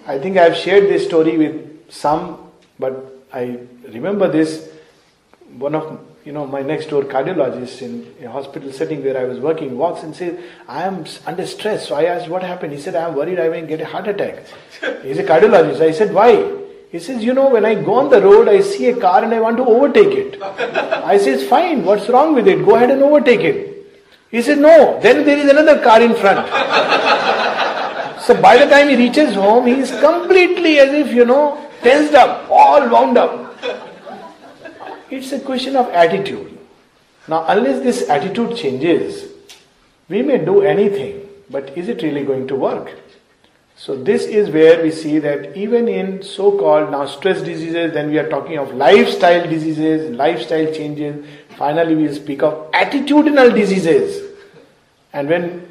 [0.07, 4.71] I think I have shared this story with some, but I remember this.
[5.59, 9.39] One of you know, my next door cardiologist in a hospital setting where I was
[9.39, 11.89] working walks and says, I am under stress.
[11.89, 12.73] So I asked, what happened?
[12.73, 14.45] He said, I am worried I may get a heart attack.
[15.03, 15.83] He's a cardiologist.
[15.83, 16.63] I said, why?
[16.91, 19.35] He says, you know, when I go on the road, I see a car and
[19.35, 20.43] I want to overtake it.
[20.43, 22.65] I says, fine, what's wrong with it?
[22.65, 23.75] Go ahead and overtake it.
[24.31, 26.49] He said, no, then there is another car in front.
[28.23, 32.15] so by the time he reaches home, he is completely as if, you know, tensed
[32.15, 33.44] up, all wound up.
[35.15, 36.59] It's a question of attitude.
[37.29, 39.31] Now, unless this attitude changes,
[40.09, 42.91] we may do anything, but is it really going to work?
[43.77, 48.11] So, this is where we see that even in so called now stress diseases, then
[48.11, 51.25] we are talking of lifestyle diseases, lifestyle changes.
[51.57, 54.37] Finally, we will speak of attitudinal diseases.
[55.13, 55.69] And when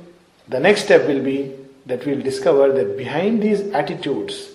[0.47, 1.53] the next step will be
[1.85, 4.52] that we'll discover that behind these attitudes,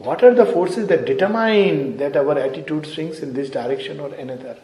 [0.00, 4.56] what are the forces that determine that our attitude swings in this direction or another?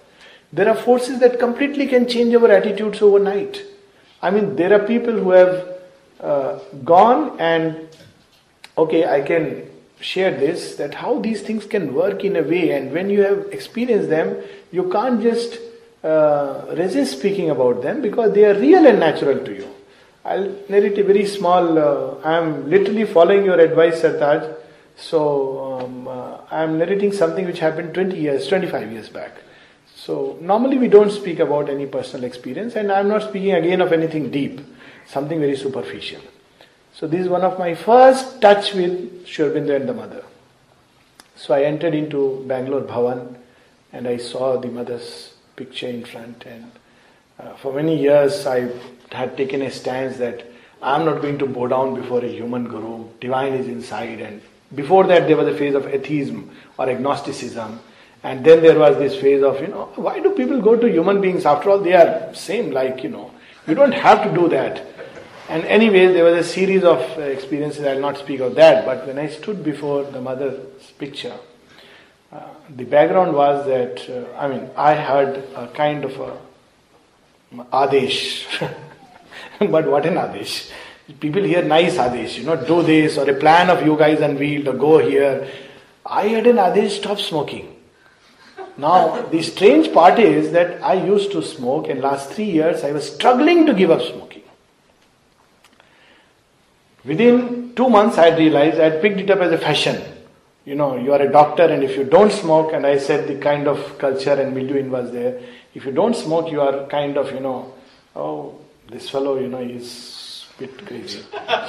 [0.50, 3.62] There are forces that completely can change our attitudes overnight.
[4.22, 5.68] I mean, there are people who have
[6.20, 7.88] uh, gone and,
[8.78, 9.68] okay, I can
[10.00, 13.46] share this that how these things can work in a way, and when you have
[13.52, 14.36] experienced them,
[14.70, 15.58] you can't just
[16.02, 19.68] uh, resist speaking about them because they are real and natural to you.
[20.24, 24.54] I'll narrate a very small, uh, I am literally following your advice, Sartaj.
[24.96, 29.32] So um, uh, I am narrating something which happened 20 years, 25 years back.
[29.94, 33.80] So normally we don't speak about any personal experience, and I am not speaking again
[33.80, 34.60] of anything deep,
[35.06, 36.20] something very superficial.
[36.92, 40.24] So this is one of my first touch with Sri Aurobindo and the mother.
[41.34, 43.36] So I entered into Bangalore Bhavan,
[43.92, 46.44] and I saw the mother's picture in front.
[46.46, 46.72] And
[47.38, 48.70] uh, for many years I
[49.12, 50.46] had taken a stance that
[50.80, 53.08] I am not going to bow down before a human guru.
[53.20, 54.40] Divine is inside, and
[54.74, 57.80] before that, there was a phase of atheism or agnosticism.
[58.22, 61.20] And then there was this phase of, you know, why do people go to human
[61.20, 61.46] beings?
[61.46, 63.30] After all, they are same, like, you know,
[63.66, 64.84] you don't have to do that.
[65.48, 69.06] And anyway, there was a series of uh, experiences, I'll not speak of that, but
[69.06, 71.38] when I stood before the mother's picture,
[72.32, 76.36] uh, the background was that, uh, I mean, I had a kind of a
[77.72, 78.44] adesh.
[79.60, 80.70] but what an adesh.
[81.20, 84.66] People hear nice adesh, you know, do this, or a plan of you guys unveiled,
[84.66, 85.48] or go here.
[86.04, 87.76] I had an adesh, stop smoking.
[88.76, 92.92] Now, the strange part is that I used to smoke, and last three years I
[92.92, 94.42] was struggling to give up smoking.
[97.04, 100.02] Within two months, I had realized I had picked it up as a fashion.
[100.64, 103.36] You know, you are a doctor, and if you don't smoke, and I said the
[103.36, 105.40] kind of culture and milieu was there,
[105.72, 107.72] if you don't smoke, you are kind of, you know,
[108.16, 110.15] oh, this fellow, you know, is
[110.58, 111.22] bit crazy.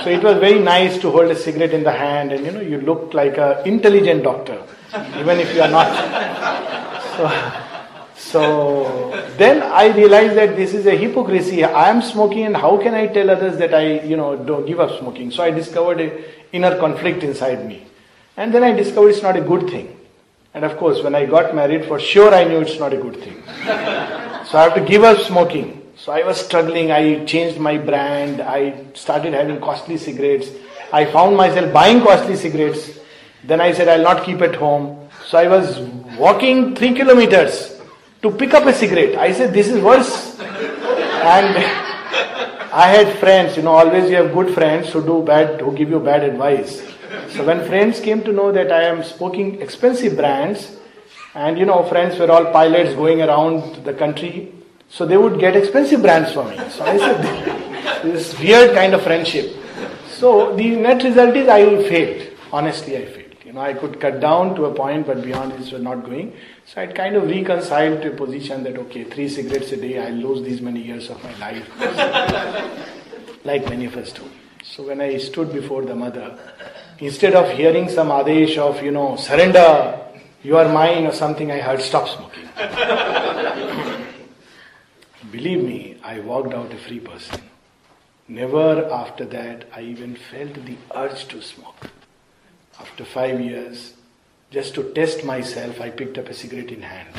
[0.04, 2.62] So it was very nice to hold a cigarette in the hand and you know,
[2.62, 4.62] you looked like an intelligent doctor,
[5.18, 5.88] even if you are not.
[7.18, 7.64] So,
[8.16, 11.64] so then I realized that this is a hypocrisy.
[11.64, 14.80] I am smoking and how can I tell others that I, you know, don't give
[14.80, 15.32] up smoking?
[15.32, 17.86] So I discovered a inner conflict inside me.
[18.38, 19.98] And then I discovered it's not a good thing.
[20.54, 23.18] And of course, when I got married, for sure I knew it's not a good
[23.18, 23.44] thing.
[24.46, 25.77] so I have to give up smoking.
[25.98, 26.92] So I was struggling.
[26.92, 28.40] I changed my brand.
[28.40, 30.50] I started having costly cigarettes.
[30.94, 33.00] I found myself buying costly cigarettes.
[33.44, 35.10] Then I said, I'll not keep at home.
[35.26, 35.80] So I was
[36.20, 37.82] walking three kilometers
[38.22, 39.16] to pick up a cigarette.
[39.18, 40.40] I said, This is worse.
[40.40, 41.58] and
[42.72, 45.90] I had friends, you know, always you have good friends who do bad, who give
[45.90, 46.84] you bad advice.
[47.30, 50.78] So when friends came to know that I am smoking expensive brands,
[51.34, 54.54] and you know, friends were all pilots going around the country,
[54.90, 56.58] so they would get expensive brands for me.
[56.70, 59.56] So I said, this weird kind of friendship.
[60.10, 62.28] So the net result is I failed.
[62.52, 63.36] Honestly, I failed.
[63.46, 66.34] You know, I could cut down to a point, but beyond this was not going.
[66.66, 70.14] So I'd kind of reconciled to a position that okay, three cigarettes a day, I'll
[70.14, 71.66] lose these many years of my life,
[73.46, 74.24] like many of us do.
[74.64, 76.38] So when I stood before the mother,
[77.00, 79.98] instead of hearing some adesh of you know surrender,
[80.44, 82.44] you are mine or something, I heard stop smoking.
[85.32, 87.42] Believe me, I walked out a free person.
[88.28, 91.90] Never after that I even felt the urge to smoke.
[92.80, 93.94] After five years,
[94.52, 97.10] just to test myself, I picked up a cigarette in hand.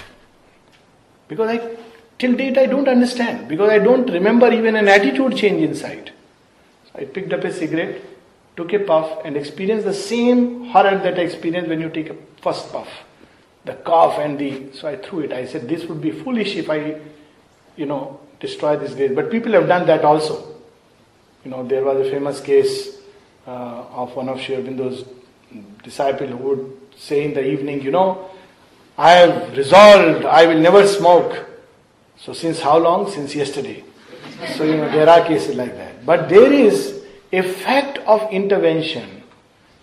[1.28, 1.76] Because I,
[2.18, 3.48] till date, I don't understand.
[3.48, 6.12] Because I don't remember even an attitude change inside.
[6.86, 8.02] So I picked up a cigarette,
[8.56, 12.16] took a puff, and experienced the same horror that I experienced when you take a
[12.40, 12.88] first puff.
[13.64, 14.72] The cough and the.
[14.72, 15.32] So I threw it.
[15.32, 16.98] I said, this would be foolish if I,
[17.78, 19.12] you know, destroy this grace.
[19.14, 20.54] But people have done that also.
[21.44, 22.98] You know, there was a famous case
[23.46, 25.04] uh, of one of Sri Aurobindo's
[25.82, 28.28] disciple who would say in the evening, you know,
[28.98, 31.46] I have resolved I will never smoke.
[32.16, 33.10] So since how long?
[33.10, 33.84] Since yesterday.
[34.56, 36.04] So you know there are cases like that.
[36.04, 39.22] But there is a fact of intervention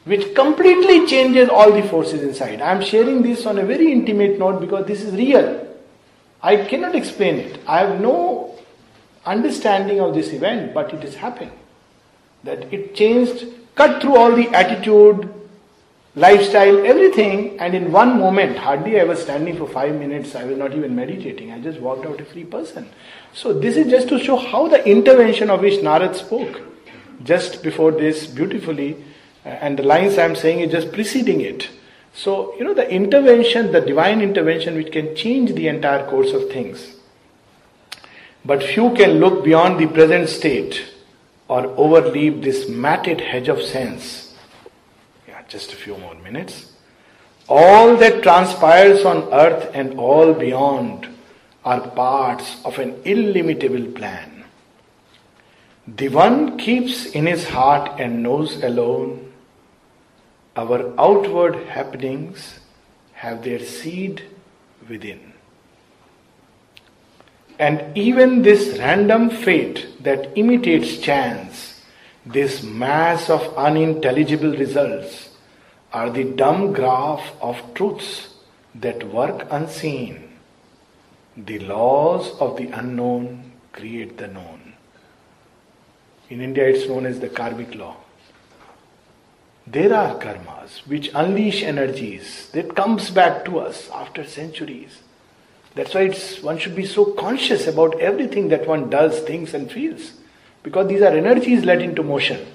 [0.04, 2.62] which completely changes all the forces inside.
[2.62, 5.66] I am sharing this on a very intimate note because this is real.
[6.46, 7.60] I cannot explain it.
[7.66, 8.56] I have no
[9.26, 11.52] understanding of this event, but it has happened.
[12.44, 15.34] That it changed, cut through all the attitude,
[16.16, 20.56] lifestyle, everything, and in one moment, hardly I was standing for five minutes, I was
[20.56, 22.90] not even meditating, I just walked out a free person.
[23.34, 26.62] So, this is just to show how the intervention of which Narad spoke
[27.24, 29.04] just before this beautifully,
[29.44, 31.70] uh, and the lines I am saying is just preceding it.
[32.16, 36.50] So, you know, the intervention, the divine intervention, which can change the entire course of
[36.50, 36.96] things.
[38.46, 40.94] But few can look beyond the present state
[41.48, 44.34] or overleap this matted hedge of sense
[45.28, 46.72] Yeah, just a few more minutes.
[47.50, 51.08] All that transpires on earth and all beyond
[51.64, 54.46] are parts of an illimitable plan.
[55.88, 59.25] The one keeps in his heart and knows alone.
[60.56, 62.60] Our outward happenings
[63.14, 64.24] have their seed
[64.88, 65.34] within.
[67.60, 71.82] And even this random fate that imitates chance,
[72.26, 75.30] this mass of unintelligible results,
[75.94, 78.34] are the dumb graph of truths
[78.76, 80.30] that work unseen.
[81.38, 84.74] The laws of the unknown create the known.
[86.30, 87.98] In India, it's known as the karmic law.
[89.68, 95.00] There are karmas which unleash energies that comes back to us after centuries.
[95.74, 96.10] That's why
[96.42, 100.14] one should be so conscious about everything that one does, thinks, and feels,
[100.64, 102.46] because these are energies led into motion.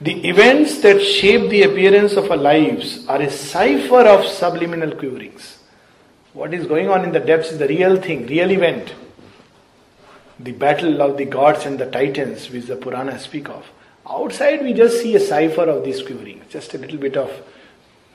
[0.00, 5.58] The events that shape the appearance of our lives are a cipher of subliminal quiverings.
[6.32, 8.94] What is going on in the depths is the real thing, real event.
[10.38, 13.66] The battle of the gods and the titans, which the Puranas speak of.
[14.10, 17.30] Outside, we just see a cipher of these quivering, just a little bit of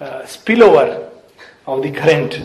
[0.02, 1.10] uh, spillover
[1.66, 2.42] of the current.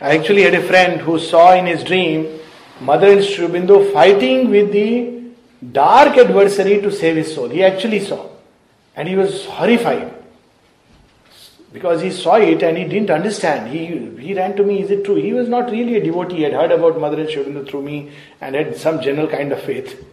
[0.00, 2.40] I actually had a friend who saw in his dream
[2.80, 3.46] Mother and Sri
[3.92, 5.22] fighting with the
[5.70, 7.48] dark adversary to save his soul.
[7.48, 8.28] He actually saw.
[8.96, 10.12] And he was horrified.
[11.72, 13.72] Because he saw it and he didn't understand.
[13.72, 13.86] He,
[14.20, 15.14] he ran to me, is it true?
[15.14, 16.36] He was not really a devotee.
[16.36, 19.62] He had heard about Mother and Sri through me and had some general kind of
[19.62, 20.04] faith.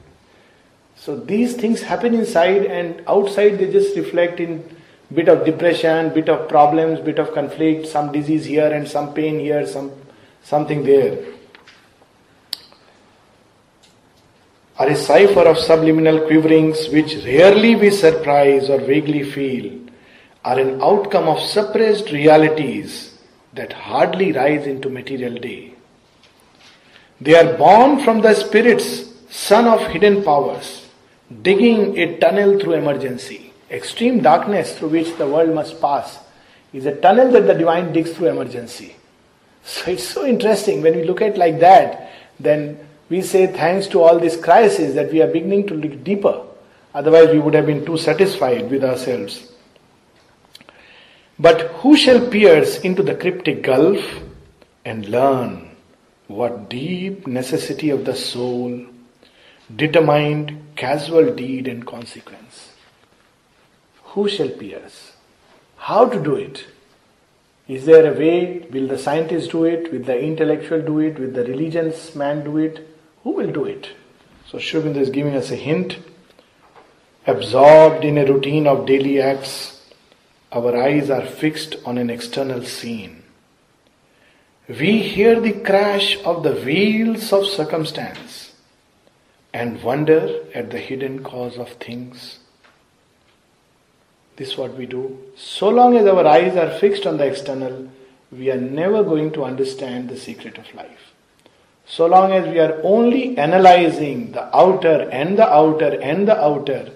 [1.02, 4.64] So these things happen inside and outside they just reflect in
[5.12, 9.40] bit of depression, bit of problems, bit of conflict, some disease here and some pain
[9.40, 9.92] here, some
[10.44, 11.18] something there.
[14.82, 19.80] are a cipher of subliminal quiverings which rarely we surprise or vaguely feel,
[20.44, 23.20] are an outcome of suppressed realities
[23.54, 25.76] that hardly rise into material day.
[27.20, 28.88] They are born from the Spirit's
[29.30, 30.81] sun of hidden powers,
[31.42, 36.20] digging a tunnel through emergency, extreme darkness through which the world must pass
[36.74, 38.96] is a tunnel that the divine digs through emergency.
[39.64, 42.80] So it's so interesting when we look at like that, then
[43.10, 46.42] we say thanks to all this crisis that we are beginning to look deeper.
[46.94, 49.52] Otherwise, we would have been too satisfied with ourselves.
[51.38, 54.00] But who shall pierce into the cryptic gulf
[54.86, 55.72] and learn
[56.28, 58.86] what deep necessity of the soul
[59.76, 62.74] determined casual deed and consequence?
[64.04, 65.14] Who shall pierce?
[65.78, 66.66] How to do it?
[67.68, 68.68] Is there a way?
[68.72, 69.92] Will the scientist do it?
[69.92, 71.18] Will the intellectual do it?
[71.20, 72.88] Will the religious man do it?
[73.24, 73.90] Who will do it?
[74.48, 75.98] So Aurobindo is giving us a hint.
[77.26, 79.82] Absorbed in a routine of daily acts,
[80.52, 83.24] our eyes are fixed on an external scene.
[84.68, 88.51] We hear the crash of the wheels of circumstance
[89.54, 92.40] and wonder at the hidden cause of things.
[94.38, 95.20] This is what we do.
[95.36, 97.92] So long as our eyes are fixed on the external,
[98.32, 101.14] we are never going to understand the secret of life.
[101.86, 106.92] So long as we are only analyzing the outer and the outer and the outer,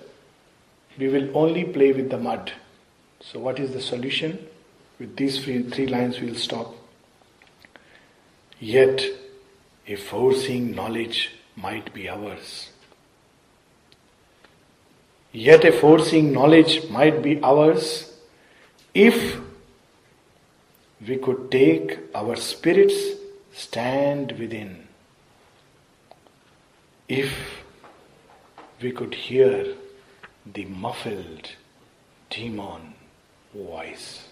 [0.97, 2.53] we will only play with the mud.
[3.19, 4.47] So, what is the solution?
[4.99, 6.73] With these three, lines, we will stop.
[8.59, 9.03] Yet,
[9.87, 12.69] a foreseeing knowledge might be ours.
[15.31, 18.13] Yet, a foreseeing knowledge might be ours
[18.93, 19.37] if
[21.05, 22.95] we could take our spirit's
[23.53, 24.87] stand within.
[27.07, 27.33] If
[28.81, 29.75] we could hear
[30.45, 31.49] the muffled
[32.29, 32.93] demon
[33.53, 34.29] voice.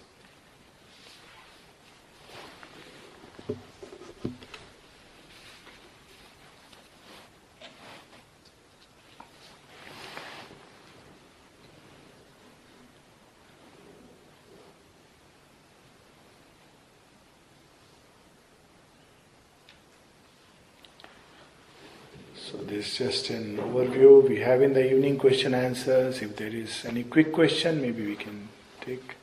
[22.36, 24.28] So this is just an overview.
[24.28, 26.20] We have in the evening question answers.
[26.20, 28.48] If there is any quick question, maybe we can
[28.80, 29.14] take.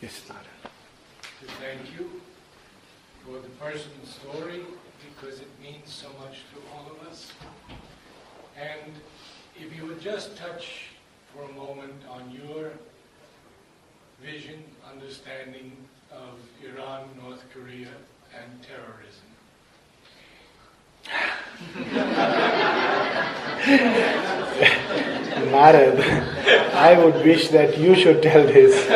[0.00, 0.40] Yes, Nara.
[1.60, 2.22] Thank you
[3.24, 4.62] for the personal story
[5.06, 7.32] because it means so much to all of us.
[8.56, 8.92] And
[9.54, 10.88] if you would just touch
[11.34, 12.72] for a moment on your
[14.22, 15.76] vision, understanding
[16.10, 17.90] of Iran, North Korea,
[18.34, 19.28] and terrorism.
[25.52, 26.00] Narad,
[26.72, 28.86] I would wish that you should tell this.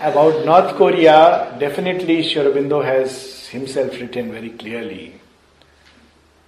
[0.00, 2.42] About North Korea, definitely Sri
[2.84, 5.20] has himself written very clearly.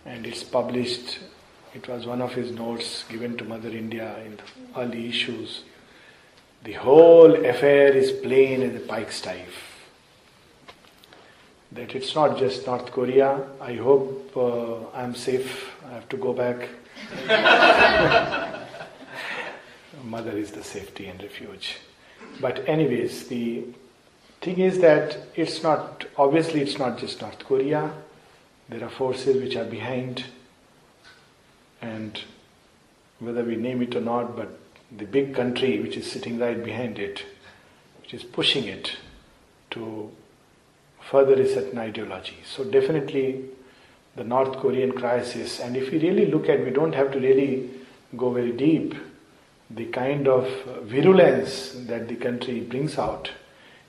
[0.06, 1.18] And it's published,
[1.74, 5.64] it was one of his notes given to Mother India in the early issues.
[6.64, 9.70] The whole affair is plain as a pikestaff
[11.72, 13.46] that it's not just North Korea.
[13.60, 15.69] I hope uh, I'm safe.
[15.90, 16.68] I have to go back.
[20.04, 21.78] Mother is the safety and refuge.
[22.40, 23.64] But, anyways, the
[24.40, 27.90] thing is that it's not, obviously, it's not just North Korea.
[28.68, 30.26] There are forces which are behind,
[31.82, 32.20] and
[33.18, 34.60] whether we name it or not, but
[34.96, 37.24] the big country which is sitting right behind it,
[38.00, 38.96] which is pushing it
[39.70, 40.08] to
[41.00, 42.38] further a certain ideology.
[42.46, 43.50] So definitely
[44.20, 47.70] the North Korean crisis, and if we really look at, we don't have to really
[48.18, 48.94] go very deep,
[49.70, 50.46] the kind of
[50.82, 53.30] virulence that the country brings out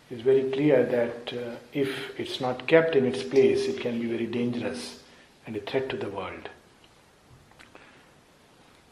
[0.10, 4.08] is very clear that uh, if it's not kept in its place, it can be
[4.08, 5.04] very dangerous
[5.46, 6.48] and a threat to the world.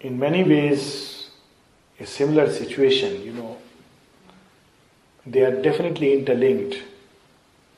[0.01, 1.29] In many ways,
[2.01, 3.57] a similar situation, you know,
[5.25, 6.83] they are definitely interlinked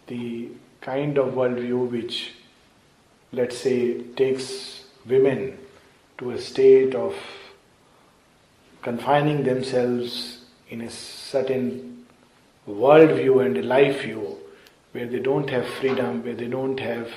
[0.07, 0.49] the
[0.81, 2.31] kind of worldview which,
[3.33, 5.57] let's say, takes women
[6.17, 7.15] to a state of
[8.81, 12.05] confining themselves in a certain
[12.67, 14.37] worldview and a life view
[14.91, 17.09] where they don't have freedom, where they don't have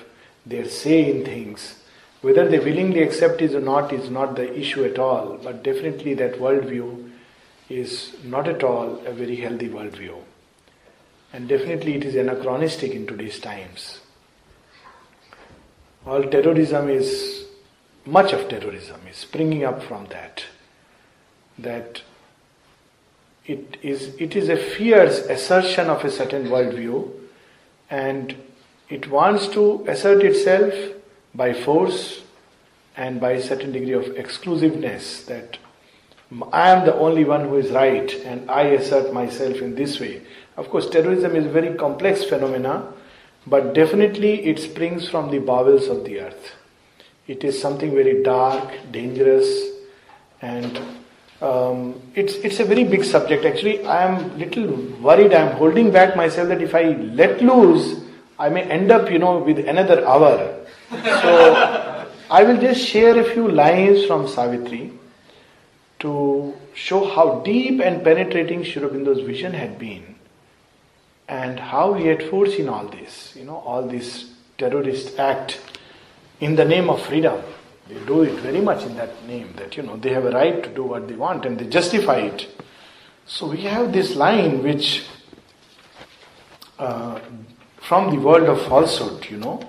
[0.47, 1.81] their say in things.
[2.21, 6.15] Whether they willingly accept it or not is not the issue at all, but definitely
[6.15, 7.11] that worldview
[7.69, 10.17] is not at all a very healthy worldview.
[11.33, 14.01] And definitely it is anachronistic in today's times.
[16.07, 17.47] All terrorism is,
[18.05, 20.45] much of terrorism is springing up from that.
[21.59, 22.03] That
[23.47, 27.11] it is, it is a fierce assertion of a certain worldview
[27.91, 28.37] and
[28.89, 30.75] it wants to assert itself
[31.35, 32.23] by force
[32.97, 35.59] and by a certain degree of exclusiveness that
[36.53, 40.23] I am the only one who is right and I assert myself in this way.
[40.57, 42.93] Of course, terrorism is a very complex phenomena,
[43.47, 46.53] but definitely it springs from the bowels of the earth.
[47.27, 49.49] It is something very dark, dangerous,
[50.43, 50.79] and
[51.41, 53.45] um, it's it's a very big subject.
[53.45, 54.67] Actually, I am little
[55.01, 55.33] worried.
[55.33, 56.83] I am holding back myself that if I
[57.21, 58.03] let loose,
[58.39, 60.61] I may end up, you know, with another hour.
[60.91, 64.93] So I will just share a few lines from Savitri
[66.01, 70.14] to show how deep and penetrating Sri Aurobindo's vision had been
[71.29, 75.61] and how he had foreseen all this, you know, all this terrorist act
[76.41, 77.43] in the name of freedom.
[77.89, 80.63] They do it very much in that name, that, you know, they have a right
[80.63, 82.49] to do what they want and they justify it.
[83.27, 85.05] So we have this line which,
[86.79, 87.21] uh,
[87.77, 89.67] from the world of falsehood, you know,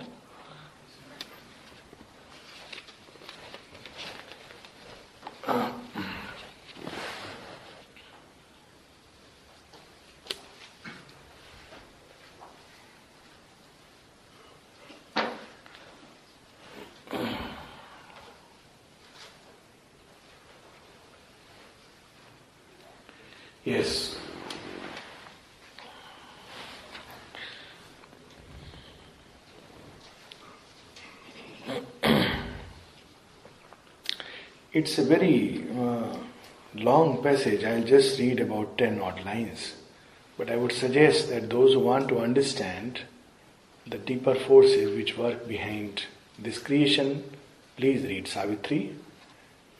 [23.66, 24.16] Yes.
[34.72, 36.16] It's a very uh,
[36.76, 37.64] long passage.
[37.64, 39.74] I'll just read about 10 odd lines.
[40.38, 43.02] But I would suggest that those who want to understand
[43.88, 46.04] the deeper forces which work behind
[46.38, 47.24] this creation,
[47.78, 48.96] please read Savitri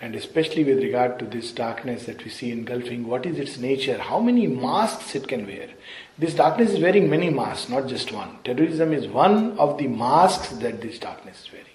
[0.02, 3.98] and especially with regard to this darkness that we see engulfing, what is its nature?
[3.98, 5.70] How many masks it can wear?
[6.18, 8.38] This darkness is wearing many masks, not just one.
[8.44, 11.68] Terrorism is one of the masks that this darkness is wearing.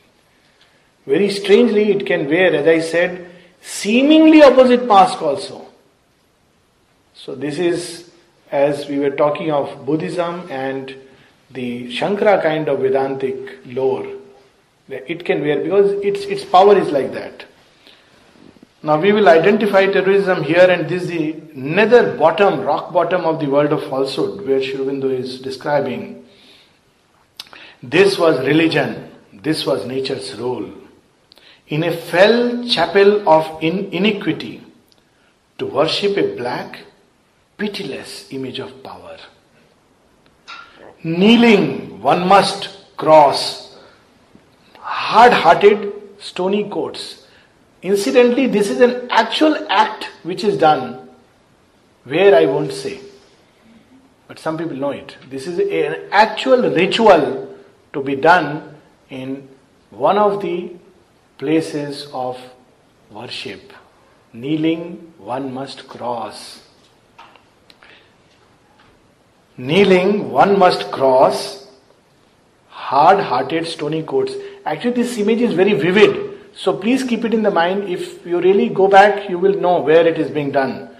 [1.07, 3.31] Very strangely, it can wear, as I said,
[3.63, 5.67] seemingly opposite mask also.
[7.15, 8.11] So, this is
[8.51, 10.95] as we were talking of Buddhism and
[11.51, 14.07] the Shankara kind of Vedantic lore.
[14.89, 17.45] It can wear because its, its power is like that.
[18.83, 23.39] Now we will identify terrorism here, and this is the nether bottom, rock bottom of
[23.39, 26.25] the world of falsehood, where Aurobindo is describing.
[27.83, 30.71] This was religion, this was nature's role.
[31.69, 34.65] In a fell chapel of in- iniquity,
[35.59, 36.81] to worship a black,
[37.59, 39.19] pitiless image of power.
[41.05, 43.77] Kneeling, one must cross
[44.79, 47.20] hard hearted, stony courts
[47.83, 51.09] Incidentally, this is an actual act which is done
[52.05, 53.01] where I won't say.
[54.29, 55.17] But some people know it.
[55.29, 57.57] This is an actual ritual
[57.93, 58.77] to be done
[59.09, 59.49] in
[59.91, 60.73] one of the
[61.39, 62.39] places of
[63.11, 63.73] worship.
[64.33, 66.69] Kneeling, one must cross.
[69.57, 71.67] Kneeling, one must cross
[72.69, 74.35] hard hearted stony courts.
[74.67, 77.85] Actually, this image is very vivid so please keep it in the mind.
[77.85, 80.91] If you really go back, you will know where it is being done.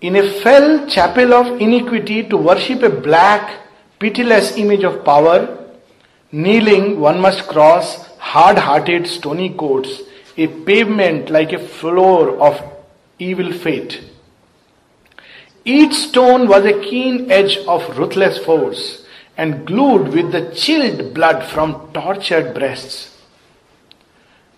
[0.00, 3.60] In a fell chapel of iniquity to worship a black,
[3.98, 5.64] pitiless image of power,
[6.32, 10.02] kneeling, one must cross hard hearted stony courts,
[10.36, 12.60] a pavement like a floor of
[13.18, 14.02] evil fate.
[15.64, 21.44] Each stone was a keen edge of ruthless force and glued with the chilled blood
[21.44, 23.15] from tortured breasts.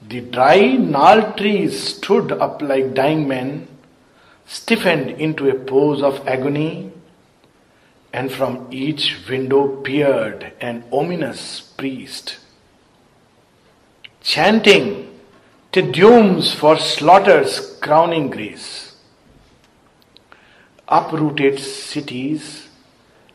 [0.01, 3.67] The dry, gnarled trees stood up like dying men,
[4.47, 6.93] stiffened into a pose of agony,
[8.13, 12.39] and from each window peered an ominous priest,
[14.23, 15.09] chanting
[15.73, 18.97] Te Deums for slaughter's crowning grace.
[20.89, 22.69] Uprooted cities,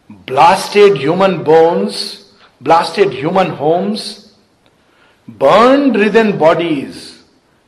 [0.10, 4.23] blasted human bones, blasted human homes,
[5.28, 7.24] burned written bodies,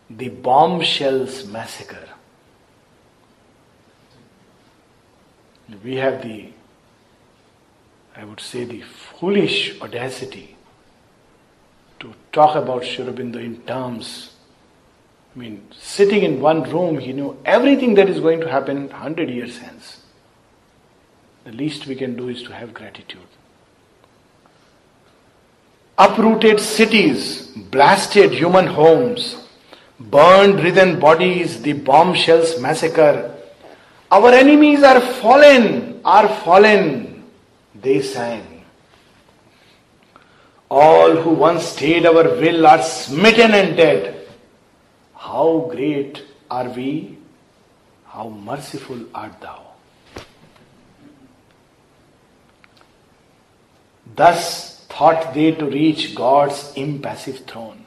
[0.10, 2.10] the bombshells massacre.
[5.84, 6.50] We have the,
[8.16, 10.56] I would say, the foolish audacity
[12.00, 14.34] to talk about Sri Aurobindo in terms.
[15.36, 19.30] I mean, sitting in one room, he knew everything that is going to happen 100
[19.30, 20.02] years hence.
[21.46, 23.28] The least we can do is to have gratitude
[25.98, 29.38] uprooted cities, blasted human homes,
[30.00, 33.32] burned written bodies, the bombshells massacre.
[34.12, 37.24] Our enemies are fallen, are fallen,
[37.74, 38.64] they sang.
[40.70, 44.28] All who once stayed our will are smitten and dead.
[45.16, 47.18] How great are we?
[48.16, 49.62] how merciful art thou.
[54.16, 57.86] Thus thought they to reach God's impassive throne.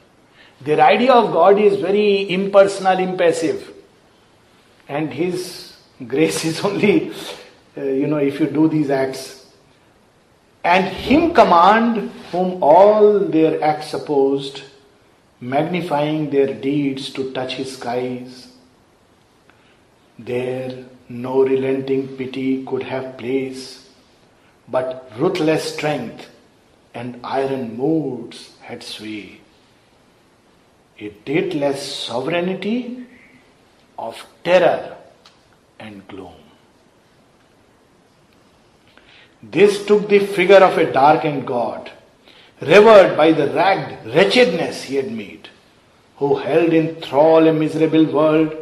[0.61, 3.73] Their idea of God is very impersonal, impassive.
[4.87, 5.75] And His
[6.05, 7.11] grace is only,
[7.77, 9.47] uh, you know, if you do these acts.
[10.63, 14.63] And Him command whom all their acts opposed,
[15.39, 18.47] magnifying their deeds to touch His skies.
[20.19, 23.89] There no relenting pity could have place,
[24.67, 26.27] but ruthless strength
[26.93, 29.41] and iron moods had sway
[30.99, 33.05] a dateless sovereignty
[33.97, 34.97] of terror
[35.79, 36.33] and gloom.
[39.41, 41.89] This took the figure of a darkened God,
[42.61, 45.47] revered by the ragged wretchedness he had made,
[46.17, 48.53] who held in thrall a miserable world,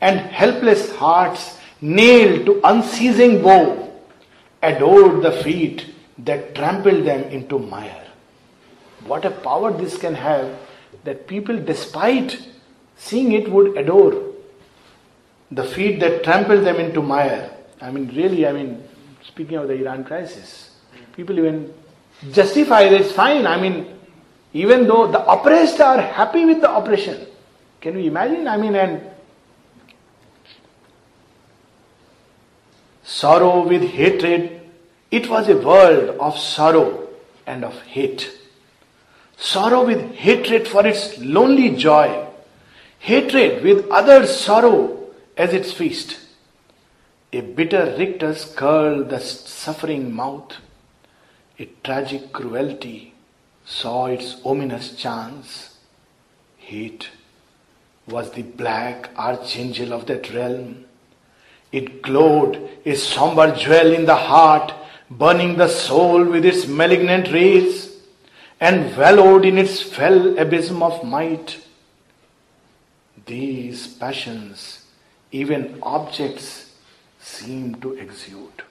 [0.00, 3.92] and helpless hearts nailed to unceasing woe,
[4.62, 8.06] adored the feet that trample them into mire.
[9.06, 10.58] What a power this can have
[11.04, 12.48] that people, despite
[12.96, 14.32] seeing it, would adore
[15.50, 17.50] the feet that trample them into mire.
[17.80, 18.82] I mean, really, I mean,
[19.22, 20.76] speaking of the Iran crisis,
[21.16, 21.72] people even
[22.30, 23.46] justify that it's fine.
[23.46, 23.98] I mean,
[24.52, 27.26] even though the oppressed are happy with the oppression.
[27.80, 28.46] Can you imagine?
[28.46, 29.02] I mean, and
[33.02, 34.61] sorrow with hatred,
[35.12, 37.08] it was a world of sorrow
[37.46, 38.30] and of hate
[39.42, 42.26] sorrow with hatred for its lonely joy,
[43.00, 46.18] hatred with other sorrow as its feast.
[47.32, 50.52] A bitter rictus curled the suffering mouth.
[51.58, 53.14] A tragic cruelty
[53.64, 55.76] saw its ominous chance.
[56.58, 57.08] Hate
[58.06, 60.84] was the black archangel of that realm.
[61.72, 64.72] It glowed, a somber jewel in the heart,
[65.18, 67.96] burning the soul with its malignant rays
[68.60, 71.58] and wallowed in its fell abysm of might.
[73.26, 74.86] These passions,
[75.30, 76.74] even objects,
[77.20, 78.62] seem to exude.